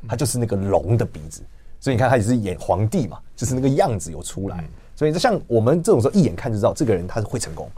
[0.08, 1.42] 她就是那个龙的鼻子。
[1.80, 4.64] 所以你看，她也是演皇帝嘛，就是那个样子有出来。
[4.96, 7.70] 所以就像我们这种时候一眼看就知道这个人他是会成功。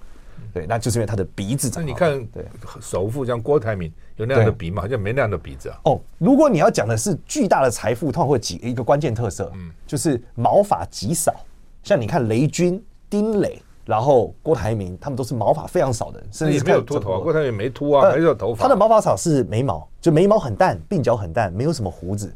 [0.53, 1.83] 对，那就是因为他的鼻子长。
[1.83, 2.43] 那你看，对，
[2.81, 4.81] 首富像郭台铭有那样的鼻吗？
[4.81, 5.77] 好像没那样的鼻子啊。
[5.83, 11.35] 哦，如果你要讲的是巨大的财富，通常会几一个关键特色，嗯，就是毛发极少。
[11.83, 17.19] 像你看雷军、丁磊，然后郭台铭，他们都是毛发非常少的人，甚至没有秃头啊。
[17.23, 18.61] 郭台铭没秃啊，没有头发。
[18.61, 22.31] 他的毛发少是眉毛，就眉毛很淡，鬓角很淡，没有什么胡子。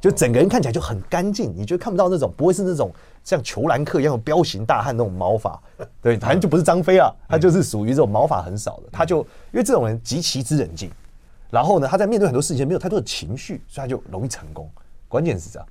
[0.00, 2.90] 就整个人看起来就很干净，你就看不到那种，不会是那种
[3.22, 5.60] 像裘兰克一样的彪形大汉那种毛发，
[6.00, 9.18] 对，反正就不是张飞啊，他就是属于这种毛发很少的，他就
[9.52, 10.90] 因为这种人极其之冷静，
[11.50, 14.70] 然后呢，他在面对很多事情没有太多的情绪，所以他就容易成功，
[15.08, 15.68] 关键是这样，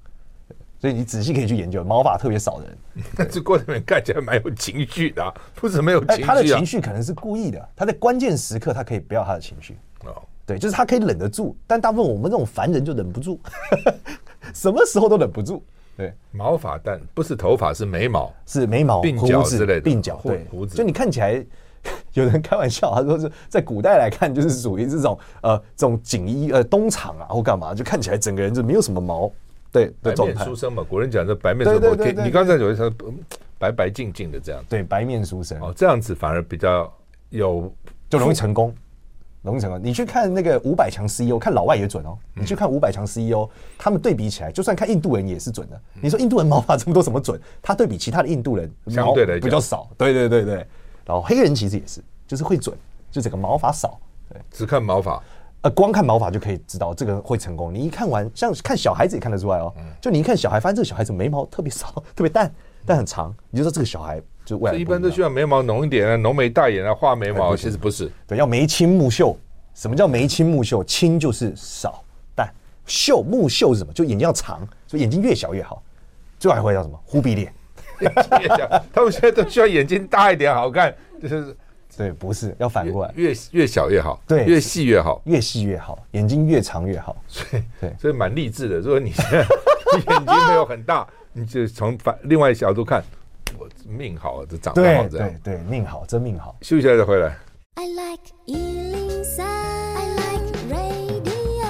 [0.85, 10.21] 所以你仔细可以去研究毛发特别少的人，这过程里面看起来蛮有情绪的，不是没有情绪，他的情绪可能是故意的，他在关键时刻他可以不要他的情绪哦。
[10.45, 13.39] 对，就是他可以忍得住，但大部分我们这种凡人就忍不住，
[14.53, 15.65] 什么时候都忍不住。
[15.97, 20.77] 对，毛发但不是头发，是眉毛，是眉毛、鬓角之类的，鬓角对，胡子。
[20.77, 21.43] 就你看起来，
[22.13, 29.31] 有人开玩笑，他说是在古代来看，就是属于这种呃，这种锦衣呃东厂啊或干嘛，就看起来整个人就没有什么毛。
[29.83, 31.97] 对，白面书生嘛，古人讲的白面书生。
[31.97, 32.93] 对，你刚才有一说
[33.57, 35.59] 白白净净的这样，对，白面书生。
[35.59, 36.91] 哦，这样子反而比较
[37.29, 37.73] 有，
[38.09, 38.73] 就容易成功。
[39.41, 42.17] 容易成功，你去看那个五百强 CEO，看老外也准哦。
[42.33, 45.79] 你去看五百强 CEO，他们对比起来，就算看印度人也是准的。
[46.01, 47.39] 你说印度人毛发这么多，怎么准？
[47.61, 49.87] 他对比其他的印度人，相对的比较少。
[49.99, 50.55] 对对对对，
[51.05, 52.75] 然后黑人其实也是，就是会准，
[53.11, 53.99] 就整个毛发少。
[54.29, 55.21] 对，只看毛发，
[55.65, 57.73] 呃，光看毛发就可以知道这个会成功。
[57.73, 59.73] 你一看完，像看小孩子也看得出来哦。
[59.99, 62.53] 就你一看小孩，发现这个小孩子眉毛特别少， 特别淡，
[62.85, 64.21] 但很长，你就说这个小孩。
[64.45, 67.55] 就未来一般都需要眉毛浓一点啊，浓眉大眼啊，画眉毛。
[67.55, 69.35] 其实不是，对，要眉清目秀。
[69.73, 70.83] 什么叫眉清目秀？
[70.83, 72.03] 清就是少，
[72.35, 72.47] 淡
[72.85, 73.91] 秀目秀是什么？
[73.91, 75.81] 就眼睛要长，所以眼睛越小越好。
[76.37, 76.99] 最后还会叫什么？
[77.03, 77.51] 忽必烈。
[78.93, 81.57] 他们现在都需要眼睛大一点好看，就是
[81.97, 87.15] 对，不是要反过来，越越小越好，对，越细越好，越细越好，眼睛越长越好。
[87.27, 88.79] 所以对，所以蛮励志的。
[88.79, 93.03] 如果你现在眼睛没有很大，你就从反另外一角度看，
[93.57, 96.55] 我命好，这长得好，这样对对，命好，真命好。
[96.61, 97.37] 休息一下再回来。
[97.75, 101.67] I like 103, I like radio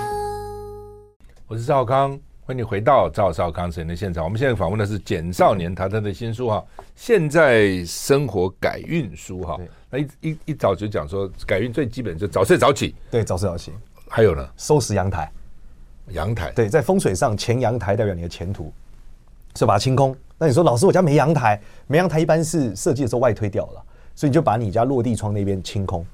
[1.47, 4.23] 我是赵康，欢迎你回到赵少康时间的现场。
[4.23, 6.63] 我们现在访问的是简少年，他他的新书哈，
[6.95, 9.59] 《现在生活改运书》哈。
[9.89, 12.93] 那一一一早就讲说，改运最基本就早睡早起。
[13.09, 13.73] 对，早睡早起。
[14.07, 15.27] 还有呢，收拾阳台。
[16.09, 16.51] 阳台。
[16.51, 18.71] 对，在风水上，前阳台代表你的前途，
[19.55, 20.15] 所以把它清空。
[20.37, 26.05] 那你说，老师，我家没阳台，没阳台一般是设计的时候外推掉了，所以你就把你家落地窗那边清空。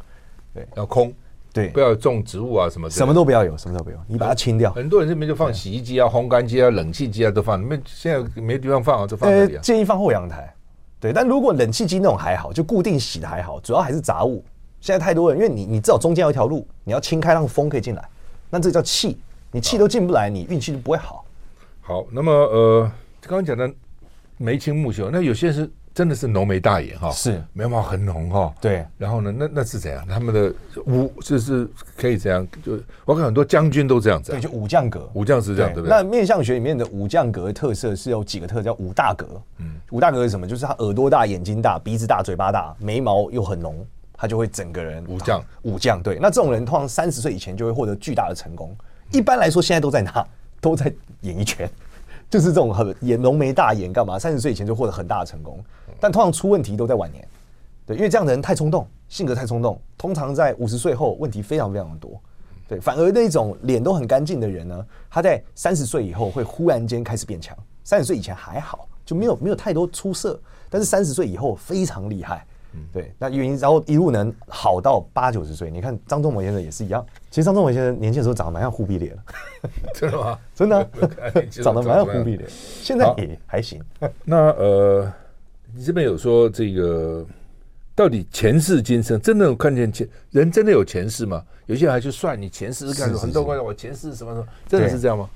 [0.54, 1.14] 对，要空。
[1.54, 4.72] 对，不要种植物啊，什么什么都不要有，什么都不要，你把它清掉。
[4.72, 9.62] 很多人这边就放洗衣机啊、烘干机啊、冷气机啊都放，你们现在没地方放啊，就放这里啊。
[9.62, 10.54] 建议放后阳台。
[11.00, 14.44] 对，但如果冷气机那种还好，就固定洗的还好，主要还是杂物。
[14.80, 18.10] 现在太多人，因为你你至少中间有一条路，你要清开让风可以进来，
[18.50, 19.20] 那这叫气，
[19.52, 21.26] 你气都进不来，你运气就不会好。
[21.82, 23.70] 好，那么呃，刚刚讲的
[24.38, 25.70] 眉清目秀，那有些是。
[25.94, 28.86] 真的是浓眉大眼哈，是眉毛很浓哈，对。
[28.98, 30.08] 然后呢，那那是怎样？
[30.08, 30.54] 他们的
[30.86, 35.98] 武就是可以这样，就我看很多将军都这样子，对，就武将格，武将是这样，对不对？
[35.98, 39.28] 那面相学里面的武将格的特色是有几个特，叫五大格。
[39.58, 40.48] 嗯，五大格是什么？
[40.48, 45.44] 就是他耳朵大、眼睛大、鼻子大、嘴巴大、眉毛又很浓，他就会整个人武将。
[45.64, 48.74] 武将对，那这种人通常三十岁以前就会获得巨大的成功。
[49.12, 50.26] 一般来说，现在都在哪？
[50.62, 51.70] 都在演艺圈。
[52.30, 54.18] 就是这种很眼浓眉大眼干嘛？
[54.18, 55.62] 三十岁以前就获得很大的成功，
[56.02, 57.26] 但通常出问题都在晚年，
[57.86, 62.20] 对，因为这样的人太冲动，性格太冲动，通常在五十岁后问题非常非常的多，
[62.68, 70.38] 对，反而那种脸都很干净的人呢，他在三十岁以后会忽然间开始变强，三十岁以前还好，就没有没有太多出色，
[70.70, 72.44] 但是三十岁以后非常厉害。
[72.74, 77.06] 嗯，对，那原因然后一路能好到八九十岁，你看张忠谋先生也是一样。
[77.30, 79.18] 其实张忠谋先生年轻的时候长得蛮像忽必烈的，
[79.94, 80.40] 真的吗？
[80.56, 80.88] 真的、啊，
[81.62, 83.84] 长得蛮像忽必烈，现在也还行。
[84.24, 85.12] 那呃，
[85.74, 87.26] 你这边有说这个
[87.96, 91.44] 到底前世今生真的有看见前人真的有前世吗？
[91.66, 95.30] 有些人还去算你前世是干什么，很多关我前世什么什么，真的是这样吗？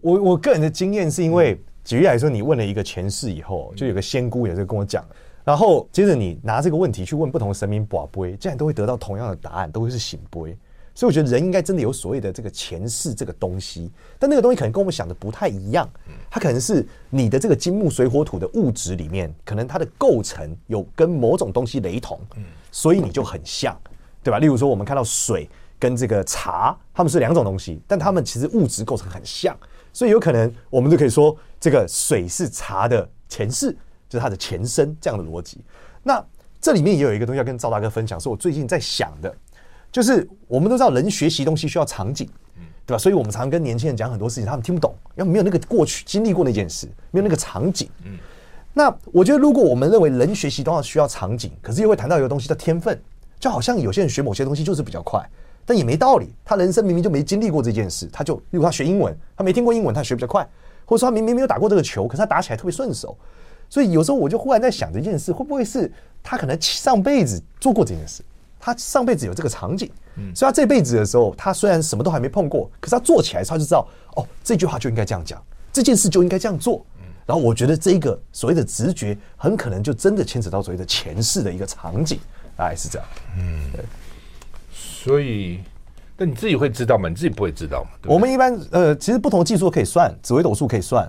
[0.00, 5.04] 我我个人的经验是因为，举例来说，你问了一个前世以后，就有个仙姑也是跟我讲。
[5.44, 10.56] 然后接着你拿这个问题去问不同的神明跋杯，竟然都会得到同样的答案，都会是醒杯。
[11.00, 15.88] 所以我觉得人应该真的有所谓的这个前世这个东西，但那个东西可能跟我们想的不太一样。
[16.30, 22.20] 它可能是你的这个金木水火土的物质里面，可能它的构成有跟某种东西雷同，
[22.70, 23.74] 所以你就很像，
[24.22, 24.38] 对吧？
[24.38, 29.56] 例如说我们看到水跟这个茶，它们是两种东西，但它们其实物质构成很像，
[29.94, 33.74] 所以有可能我们就可以说这个水是茶的前世。
[34.06, 35.64] 就是它的前身这样的逻辑。
[36.02, 36.20] 那
[36.60, 39.32] 这里面也有一个东西要跟赵大哥分享，是我最近在想的，
[39.92, 42.28] 就是我们都知道人学习东西需要场景，
[42.86, 42.98] 对吧？
[42.98, 47.88] 所以我们常常跟年轻人讲很多事情，他们听不懂，因为没有那个过去经历过那件事，没有那个场景。
[48.04, 48.18] 嗯
[48.72, 52.96] 那我觉得，如果我们认为人学习都要需要场景，可是又会谈到一个东西叫天分，
[53.40, 55.20] 就好像有些人学某些东西就是比较快，
[55.66, 56.32] 但也没道理。
[56.44, 60.48] 他人生明明就没经历过这件事，他就例如他学英文，他没听过英文，他学比较快，
[60.84, 63.16] 或者说他明明没有打过这个球，可是他打起来特别顺手。
[63.68, 65.90] 所以有时候我就忽然在想这件事，会不会是
[66.22, 68.22] 他可能上辈子做过这件事，
[68.60, 69.90] 他上辈子有这个场景，
[70.34, 75.42] 所以他这辈子的时候，他虽然什么都还没碰过，可是他做起来他就知道，哦，这句话就应该这样讲，
[75.72, 76.84] 这件事就应该这样做。
[77.26, 82.18] 然后我觉得这一个所谓的直觉，很可能就真的牵扯到所谓的前世的一个场景，
[82.56, 83.08] 大概是这样。
[83.38, 83.84] 嗯，对。
[84.72, 85.60] 所以，
[86.16, 87.08] 那你自己会知道吗？
[87.08, 87.90] 你自己不会知道吗？
[88.04, 91.08] 我们一般呃，其实不同的技术可以算，紫微斗数可以算。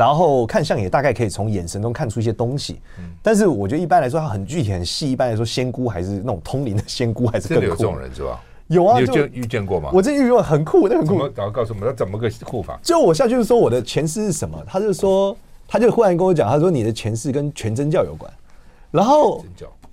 [0.00, 2.80] 然后看相也大概可以从眼神中看出一些东西，
[3.22, 5.12] 但是我觉得一般来说它很具体很细。
[5.12, 7.64] 一般来说，仙姑还是那种通灵的仙姑还是更酷。
[7.66, 8.40] 有这种人是吧？
[8.68, 9.90] 有啊，你有见遇见过吗？
[9.92, 11.18] 我这遇过很酷，那很酷。
[11.36, 12.80] 然后告诉我们他怎么个护法？
[12.82, 14.56] 就我下去就是说我的前世是什么？
[14.66, 15.36] 他就说，
[15.68, 18.32] 他就忽然跟我讲，他说你的前世跟全真教有关。
[18.90, 19.44] 然后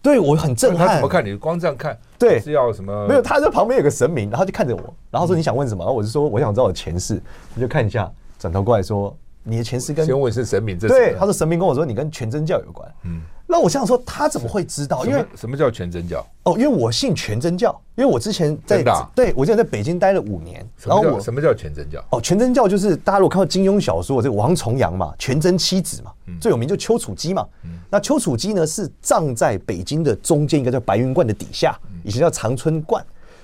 [0.02, 0.88] 对我很震撼。
[0.88, 1.36] 他怎么看你？
[1.36, 2.00] 光这样看？
[2.18, 3.08] 对，是要什么？
[3.10, 5.84] 没有，他在旁边有个神明，然后就看着我，然后说你想问什么？
[5.84, 7.22] 然后我就说我想知道我前世。
[7.54, 9.14] 他就看一下，转头过来说。
[9.48, 12.88] 你的前世跟先问是神明，这对，他说神明跟我说你跟全真教有关。
[13.04, 15.06] 嗯，那我想说他怎么会知道？
[15.06, 16.26] 因为什么叫全真教？
[16.44, 18.84] 哦，因为我信全真教，因为我之前在
[19.16, 20.68] 对我之前在北京待了五年。
[20.84, 22.04] 然后我什么叫全真教？
[22.12, 27.48] 哦，全真教就是大家如果看到金庸小说，这个王重阳嘛，全真七子嘛，最有名就丘处机嘛。
[27.90, 33.02] 那丘处机呢是葬在北京的中间一个叫白云观的底下，以前叫长春观。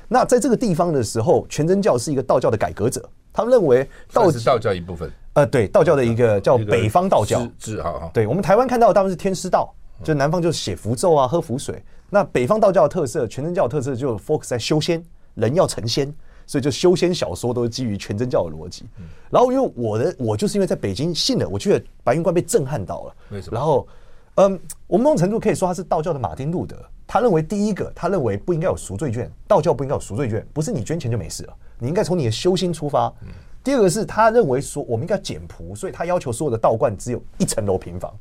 [0.09, 5.09] 那在这个地方的时候，全真教是一个道教的改革者，他们认为道是道教一部分。
[5.33, 7.47] 呃，对，道教的一个叫北方道教。
[8.13, 11.83] 对，我们台湾看到的大部分是天师道，就南方就是写符咒啊，喝符水。
[12.09, 16.13] 那北方道教的特色，全真教的特色就 focus 在修仙，人要成仙，
[16.45, 18.85] 所以就修仙小说都是基于全真教的逻辑。
[19.31, 23.15] 然后因为我的我就是因为在北京信了，我觉得白云观被震撼到了。
[23.31, 23.57] 为什么？
[23.57, 23.87] 然后，
[24.35, 26.77] 嗯，我们某种程度可以说他是道教的马丁路德。
[27.07, 33.11] 他认为第一个，他认为不应该有赎罪券，道教不应该有赎罪券，不是你捐钱就没事了，你应该从你的修心出发。
[33.63, 38.13] 第二个是他认为说我们应该简朴，所以他要求所有的道观只有一层楼平房。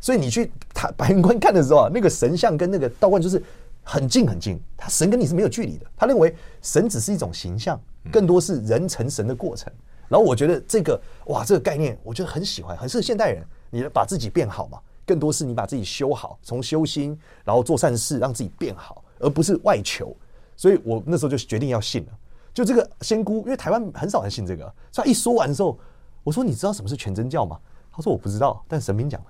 [0.00, 3.42] 所以你去他白云观看的时候啊，那个神像跟那个道观就是
[3.82, 5.86] 很近很近，他神跟你是没有距离的。
[5.96, 7.80] 他认为神只是一种形象，
[8.10, 9.72] 更多是人成神的过程。
[10.08, 13.44] 然后我觉得这个哇，这个概念我觉得很喜欢，很适合现代人。
[13.70, 20.16] 你把自己变好嘛，更多是你把自己修好，从修心，然后做善事，让自己变好，而不是外求。
[20.56, 22.12] 所以我那时候就决定要信了。
[22.56, 25.78] 就这个仙姑，因为台湾很少人信这个，所以他一说完之后，
[26.24, 27.58] 我说你知道什么是全真教吗？
[27.92, 29.26] 他说我不知道，但神明讲了。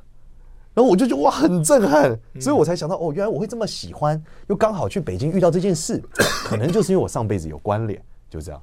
[0.74, 6.00] 然后我就觉得哇，很震撼，所以我才想到哦，原来我会这么喜欢，又刚好去北京遇到这件事，
[6.44, 8.00] 可能就是因为我上辈子有关联，
[8.30, 8.62] 就这样，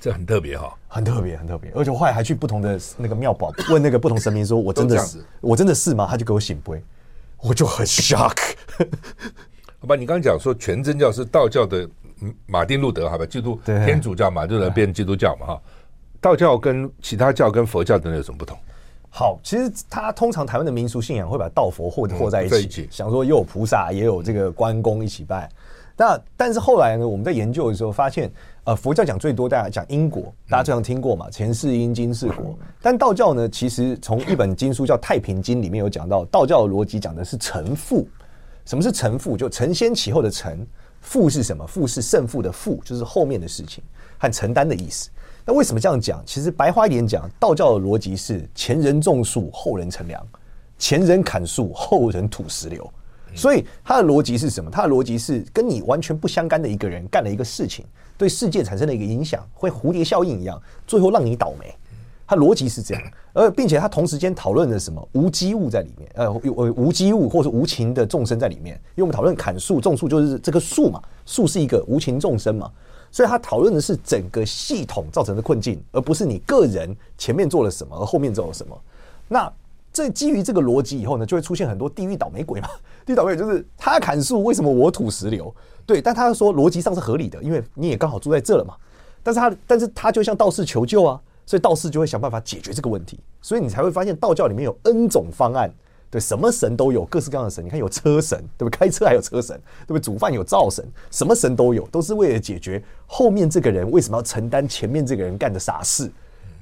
[0.00, 1.70] 这很特别哈，很特别，很特别。
[1.76, 6.08] 而且我后来还去不同的那个庙宝问那个不同神明说，我真的是，我真的是吗？
[6.10, 6.82] 他就给我醒杯，
[7.40, 8.36] 我就很 shock。
[9.78, 11.88] 好吧，你刚刚讲说全真教是道教的
[12.46, 15.62] 马丁路德，好吧，基督天主教马丁路德变基督教嘛哈，
[16.20, 18.56] 道教跟其他教跟佛教等等有什么不同？
[19.10, 25.48] 好，其实他通常台湾的民俗信仰会把道佛和和在一起，想说又有菩萨也有这个关公一起拜。
[25.94, 28.32] 那但是后来呢，我们在研究的时候发现，
[28.64, 32.58] 呃，佛教讲最多，大家讲因果，大家最常听过嘛，前世因，今世果。
[32.80, 38.08] 但道教呢，其实从一本经书叫《太平经》里面有讲到，道教的逻辑讲的是承父。
[38.64, 39.36] 什么是承父？
[39.36, 40.66] 就承先启后的承，
[41.02, 41.66] 父是什么？
[41.66, 43.84] 负是胜负的负，就是后面的事情
[44.16, 45.10] 和承担的意思。
[45.44, 46.22] 那为什么这样讲？
[46.24, 50.22] 其实白话一点讲，道教的逻辑是前人种树，后人乘凉；
[50.78, 52.90] 前人砍树，后人吐石榴。
[53.34, 54.70] 所以它的逻辑是什么？
[54.70, 57.84] 它的逻辑是跟你完全不相干的一个人干了一个事情，
[58.16, 61.74] 对世界产生了一个影响，会蝴蝶效应一样，最后让你倒霉。
[62.32, 63.02] 它逻辑是这样，
[63.34, 68.74] 而并且它同时间讨论了什么无机物在里面，呃，有呃无机物或者无情的众生在里面。
[68.94, 72.70] 因为我们讨论砍树种树，就是这个树嘛，树是一个无情众生嘛。
[73.10, 78.74] 所以他讨论的是整个系统造成的困境，而不是你个人前面做了什么，而后面做了什么。
[79.28, 79.52] 那
[79.92, 82.68] 这基于这个逻辑以后呢，就会出现很多地狱倒霉鬼嘛。
[83.04, 85.54] 地狱倒霉鬼就是他砍树，为什么我吐石流？
[85.84, 88.74] 对，但他说逻辑上是合理的，因为你也刚好住在这了嘛。
[89.22, 93.18] 但是他，但是他就向道士求救啊，所以道士就会想办法解决这个问题。
[93.40, 95.70] 所以你才会发现道教里面有 N 种方案。
[96.10, 97.64] 对，什么神都有，各式各样的神。
[97.64, 98.76] 你看，有车神，对不对？
[98.76, 100.00] 开车还有车神，对不对？
[100.00, 106.12] 煮饭有灶神，什么神都有，都是为了解决后面这个人为什么要承担前面这个人干的傻事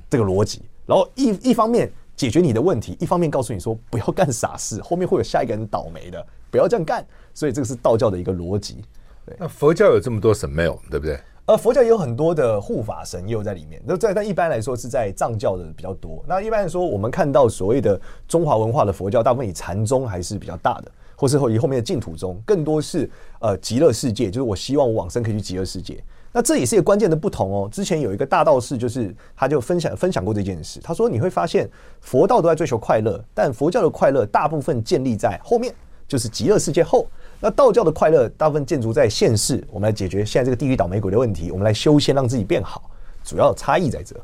[0.09, 0.63] 这个逻辑。
[0.87, 7.05] 然后一一方面解决你的问题，一方面告诉你说不要干傻事，后面会有下一个人倒霉的，不要这样干。
[7.35, 8.85] 所以这个是道教的一个逻辑。
[9.27, 10.81] 对，那佛教有这么多神没有？
[10.89, 11.19] 对不对？
[11.51, 16.25] 呃，佛教有很多的护法神也有在里面，那在但一般来说是在藏教的比较多。
[16.25, 26.01] 那一般来说，我们看到所谓的中华文化的佛教，大部分以禅宗还是比较大的，或是后以后面的净土宗，更多是呃极乐世界，就是我希望我往生可以去极乐世界。
[26.31, 27.69] 那这也是一个关键的不同哦。
[27.73, 31.69] 之前有一个大道士，就是他就分享分享过这件事，他说你会发现
[32.01, 35.75] 佛道都在追求快乐，但佛教的快乐大部分建立在后面，
[36.07, 37.09] 就是极乐世界后。
[37.41, 42.91] 那道教的快乐大部分建筑在现世，我们来解决现在这个地狱倒霉鬼的问题，我们来修仙让自己变好，
[43.25, 44.15] 主要差异在这。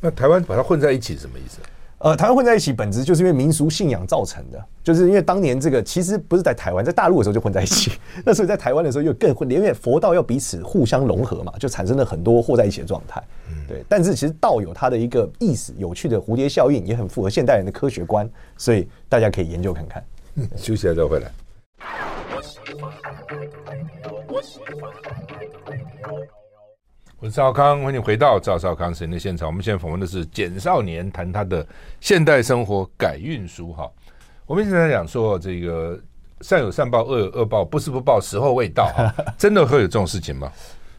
[0.00, 1.58] 那台湾把它混在一起是什么意思？
[1.98, 7.92] 呃，台湾混在一起本质就是因为民俗信仰造成的，就是因为当年这个其实不是在台湾，在大陆的时候就混在一起，
[8.24, 13.22] 那所以在台湾的时候又更混，因为佛道要彼此互相融合嘛，就产生了很多和在一起的状态。
[13.68, 20.04] 对，但是其实道有它的一个意思，有趣的蝴蝶效应也很符合现代人的科学观，所以大家可以研究看看。
[20.34, 21.30] 嗯，休息一下再回来。
[27.18, 29.46] 我是赵康，欢迎回到赵少康时间的现场。
[29.46, 31.66] 我们现在访问的是简少年，谈他的
[32.00, 33.72] 现代生活改运书。
[33.74, 33.90] 哈，
[34.46, 36.00] 我们现在讲说，这个
[36.40, 38.90] 善有善报，恶有恶报，不是不报，时候未到。
[39.36, 40.50] 真的会有这种事情吗？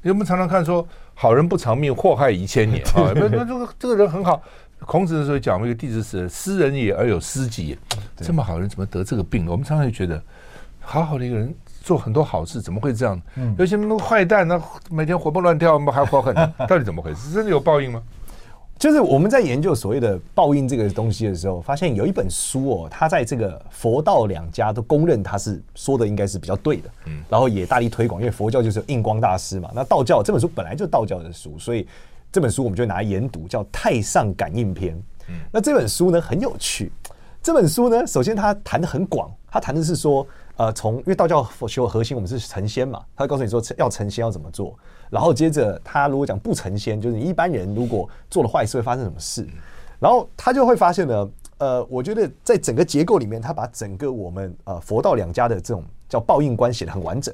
[0.03, 2.85] 因为我们常常看说，好人不长命，祸害一千年。
[2.89, 4.41] 啊，那那这个这个人很好。
[4.79, 7.77] 孔子的时候讲过一个弟子是斯人也而有斯己，
[8.17, 9.47] 这么好人怎么得这个病？
[9.47, 10.21] 我们常常会觉得。
[10.93, 13.19] 好好的一个人做很多好事，怎么会这样？
[13.35, 16.35] 嗯，有些那个坏蛋，那每天活蹦乱跳，还活很，
[16.69, 17.31] 到底怎么回事？
[17.33, 17.99] 真的有报应吗？
[18.77, 31.87] 就是我们在研究所谓的报应这个东西的时候，发现有一本书哦，它在这个佛道两家都公认它是说的应该是比较对的，嗯，然后也大力推广，因为佛教就是印光大师嘛，那道教这本书本来就是道教的书，所以
[32.31, 34.95] 这本书我们就拿来研读，叫《太上感应篇》。
[35.29, 36.91] 嗯，那这本书呢很有趣，
[37.43, 40.25] 这本书呢首先它谈得很广，它谈的是说。
[40.55, 44.77] 呃，从因为道教修核心，我们是成仙嘛，他告诉你说要成仙要怎么做，
[45.09, 49.47] 然后接着他如果讲不成仙，就是一般人如果做了坏事会发生什么事，
[49.99, 57.33] 然后他就会发现呢，呃，我觉得在整个结构里面，他把整个我们呃佛道两家的这种叫报应观写得很完整。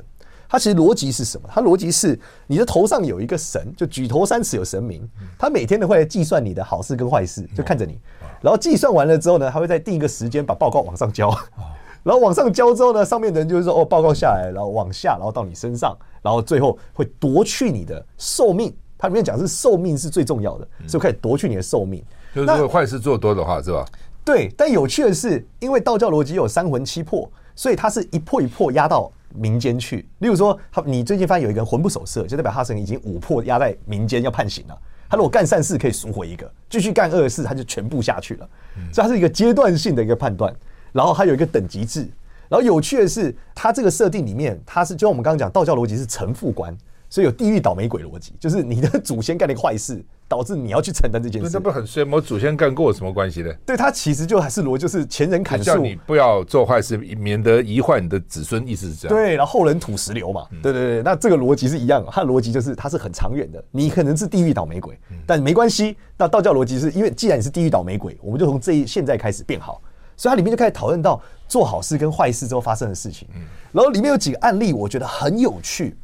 [0.50, 1.48] 它其实逻辑是什么？
[1.54, 8.00] 它逻辑是你的头上有一个神，就举头三尺有神明，他每天都会来计算你的好事跟坏事，就看着你。
[8.42, 11.30] 然后计算完了之后呢，他会在定一个时间把报告往上交。
[12.02, 18.76] 然后往上交之后呢，上面的人就是说哦，报告下来，然后往下，然后到你身上，然后最后会夺去你的寿命。
[18.98, 22.04] 它里面讲是寿命是最重要的，所以可以夺去你的寿命。
[22.34, 23.86] 就是如果坏事做多的话，是吧？
[24.26, 24.52] 对。
[24.58, 30.08] 但有趣的是，因为道教逻辑有三魂七魄，所以它是一魄一魄压到民间去。
[30.20, 34.78] 例如说，他你最近发现有一个人魂不守舍，就代表他神已经五魄压在民间要判刑了。
[35.10, 38.50] 他如果干善事可以赎回一个，继续干恶事他就全部下去了。
[38.94, 40.54] 所以它是一个阶段性的一个判断。
[40.92, 42.02] 然后还有一个等级制，
[42.48, 46.76] 然后有趣的是，它这个设定里面，它是就像我们刚刚讲，道教逻辑是承父观，
[47.10, 51.50] 所以有地狱倒霉鬼逻辑，就是你的祖先干了一个坏事，导致你要去承担这件事。
[51.52, 52.12] 那不很衰吗？
[52.18, 53.52] 我祖先干过有什么关系呢？
[53.66, 59.18] 对，他其实就还是逻辑，就是前人砍树，叫你不要做坏事，免得遗患你的子孙，意思是这样。
[59.18, 65.98] 对，然后后人吐石流嘛，对对对，那这个逻辑是一样，它的逻辑就是它是很长远的，你可能是地狱倒霉鬼，但没关系。
[66.16, 69.82] 那道教逻辑是因为既然你是地狱倒霉鬼，我们就从这一现在开始变好。
[70.16, 73.42] 所以它里面就开始讨论到做好事跟坏事之后发生的事情，嗯
[73.72, 75.96] 然后里面有几个案例，我觉得很有趣，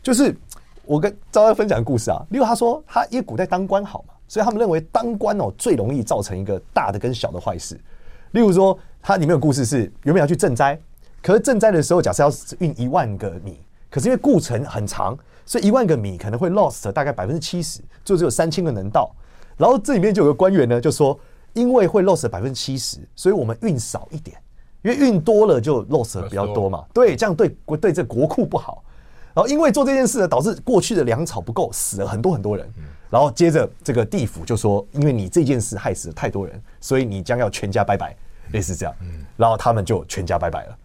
[0.00, 0.32] 就是
[0.86, 2.24] 我跟赵大分享的故事啊。
[2.30, 7.78] 例如他说他因为古代当官好嘛，所以他们认为当官哦最容易造成一个大的跟小的坏事。
[8.32, 10.78] 例如说，它里面有故事是原本要去赈灾，
[11.22, 13.58] 可是赈灾的时候假设要运一万个米，
[13.90, 19.10] 可是因为故程很长，所以一万个米可能会 lost 大概百分之七十，就只有三千个能到。
[19.56, 21.18] 然后这里面就有个官员呢就说。
[21.56, 24.36] 因为会 lost 百分之七十，所以我们运少一点，
[24.82, 26.84] 因为运多了就 loss 比较多嘛。
[26.92, 28.84] 对，这样对国对这国库不好。
[29.36, 32.66] 然后因为做这件事呢，导致过去的粮草不够，死了很多很多人。
[33.10, 38.16] 然后接着这个地府就说，因为你这件事害死了太多人，所以你将要全家拜拜，
[38.52, 38.94] 类似这样。
[39.36, 40.78] 然后他们就全家拜拜了。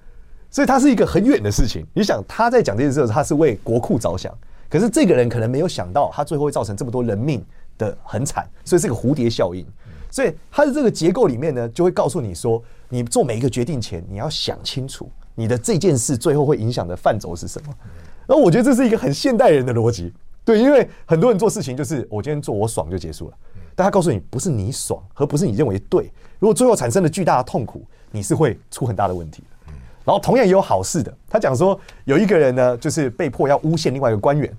[0.50, 1.86] 所以它是一个很远的事情。
[1.94, 4.38] 你想他在讲这件事的时候，他是为国库着想，
[4.70, 7.42] 可是这个人可能没有想到，他最后会造成这么多人命
[7.78, 9.66] 的很惨，所以是个蝴蝶效应。
[10.10, 17.74] 所以他的这个结构里面呢，就会告诉你说，你做每一个决定前，你要想清楚你的这件事最后会影响的范畴是什么。
[18.32, 20.14] 那我觉得这是一个很现代人的逻辑，
[20.46, 23.36] 对，因为很多人做事情就是我今天做我爽就结束了，
[23.76, 26.10] 但他告诉你不是你爽，和不是你认为对，
[26.40, 29.44] 如果最后产生了巨大的痛苦，你是会出很大的问题。
[30.06, 34.50] 然后同样也有好事的，他讲说有一个人呢，就是被迫要诬陷另外一个官员。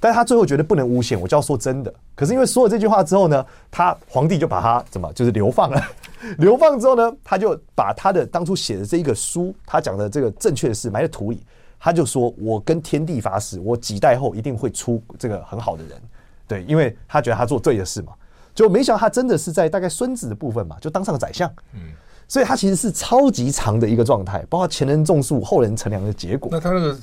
[0.00, 1.92] 但是他最后觉得不能诬陷，我就要说真的。
[2.14, 5.82] 可是因为说了这句话之后呢，他皇帝就把他怎么就是流放了。
[6.38, 11.42] 流放之后呢，他就把他的当初写的这一个书，他讲的这个正确的事埋在土里。
[11.78, 16.00] 他就说：“我跟天地发誓，我几代后一定会出这个很好的人。”
[16.46, 18.12] 对，因为他觉得他做对的事嘛。
[18.54, 21.48] 就没想到他真的是在大概孙子的部分嘛，就当上了宰相。
[21.74, 21.80] 嗯，
[22.26, 26.48] 所以他其实是超级长的一个状态，包括前人种树，后人乘凉的结果。
[26.52, 26.96] 那他那个。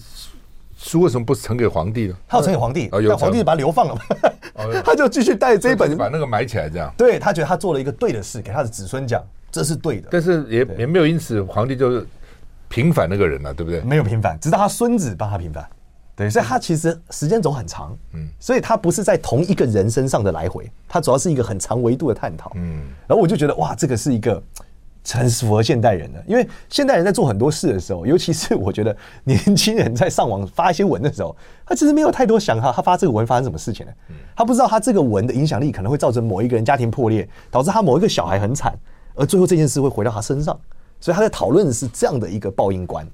[0.78, 2.18] 书为什么不呈给皇帝呢？
[2.28, 4.02] 他要呈给皇帝，但皇帝把他流放了嘛，
[4.84, 6.94] 他就继续带着这一本，把那个埋起来，这样。
[6.98, 10.10] 对，他觉得他做了一个对的事，给他的子孙讲，这是对的。
[10.12, 12.06] 但是也也没有因此皇帝就
[12.70, 13.82] 平反那个人了，对不对？
[13.82, 15.68] 没有平反，直到他孙子帮他平反。
[16.16, 22.84] 对，所以他其实时间轴很长，嗯，所以他不是在同一个人身上的来回，他主要是一个很长维度的探讨，嗯。
[23.08, 24.42] 然后我就觉得哇，这个是一个。
[25.08, 33.92] 很符合现代人的，因为现代人在做很多事的时候，尤其是我觉得年轻人在上网发一些文的时候，他其实没有太多想哈，他发这个文发生什么事情呢？
[34.36, 38.74] 他不知道他这个文的影响力可能会造成某一个人家庭破裂，导致他某一个小孩很惨，
[39.14, 40.60] 而最后这件事会回到他身上，
[41.06, 43.08] 所以他在讨论的是这样的一个报应观。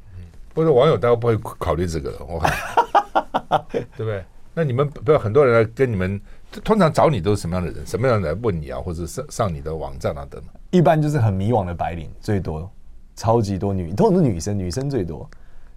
[0.54, 4.24] 不是网友大概不会考虑这个，我看， 对不对？
[4.54, 6.18] 那你们不要很多人来跟你们，
[6.64, 7.86] 通常找你都是什么样的人？
[7.86, 10.50] 什么样的人来问你啊，或者上上你的网站啊等等？
[10.70, 12.72] 一般就是很迷惘的白领最多，
[13.18, 15.30] 超级多女，通常是女生，女生最多。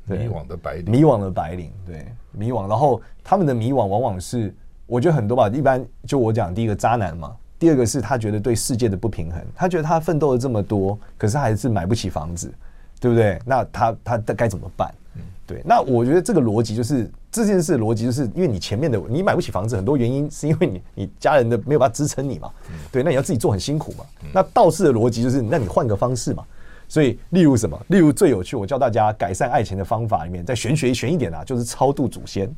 [0.05, 2.69] 迷惘的白领，迷惘的白领，对，迷惘。
[2.69, 4.55] 然后他们的迷惘往往是，
[4.87, 5.49] 我觉得很多吧。
[5.49, 7.35] 一般就我讲，第一个渣男嘛，
[7.65, 12.53] 第二个是他觉得对世界的不平衡，他觉得他奋斗了这么多，可是还是买不起房子，
[13.01, 13.39] 对不对？
[13.47, 14.93] 那他他该怎么办？
[15.47, 22.51] 对，那我觉得这个逻辑就是这件事逻辑，就是因为你前面的你买不起房子，很多原因是因为你你家人的没有办法支撑你嘛。
[22.93, 24.05] 对，那你要自己做很辛苦嘛。
[24.31, 26.45] 那道士的逻辑就是，那你换个方式嘛。
[26.87, 27.81] 所以，例如什么？
[27.89, 32.55] 例如最有趣，我教大家改善爱情的方法里面，再玄学玄一点啊，就是超度祖先。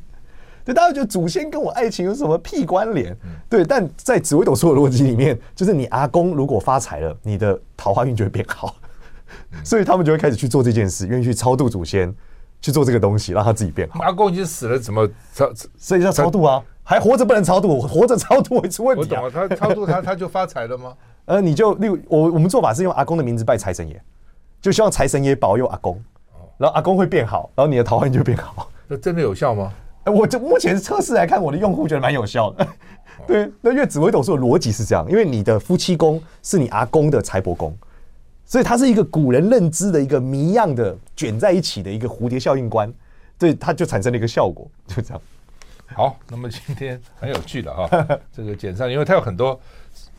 [0.67, 3.15] 对，大家觉得祖先跟我爱情有什么屁关联？
[3.49, 8.75] 对，但在紫微斗数的逻辑里面，就是你阿公如果发财了，你的桃花运就会变好。
[9.63, 12.13] 所以他们就会开始去做这件事，愿意去超度祖先。
[12.59, 14.03] 去做这个东西，让他自己变好。
[14.03, 15.47] 阿公已经死了，怎么超？
[15.77, 16.59] 所以叫超度啊？
[16.81, 19.21] 还活着不能超度，活着超度会出问题啊。
[19.21, 20.95] 我懂了，他超度他， 他就发财了吗？
[21.25, 24.01] 呃，你就例如我我们做法是用阿公的名字拜财神爷，
[24.59, 26.03] 就希望财神爷保佑阿公，
[26.57, 29.71] 然后阿公会变好，然后你的桃花运就变好，那真的有效吗？
[30.07, 32.65] 哎，我就目前测试来看，我的用户觉得蛮有效的。
[33.27, 37.77] 对，那因为紫微斗数的逻辑是这样，因为你的夫妻宫是你阿公的财帛宫，
[38.45, 42.91] 所以它是一个古人认知的一个谜样的卷在一起的一个蝴蝶效应观，
[43.37, 45.21] 对，它就产生了一个效果，就这样。
[45.87, 47.89] 好，那么今天很有趣的哈，
[48.33, 49.59] 这个简上，因为它有很多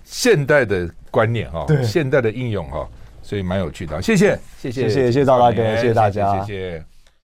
[0.05, 2.87] 现代的观念哈，对现代的应用哈，
[3.23, 4.03] 所以蛮有趣的。
[4.03, 6.47] 谢谢，谢谢，谢谢，赵大哥，谢谢大家，谢谢。
[6.47, 6.85] 谢谢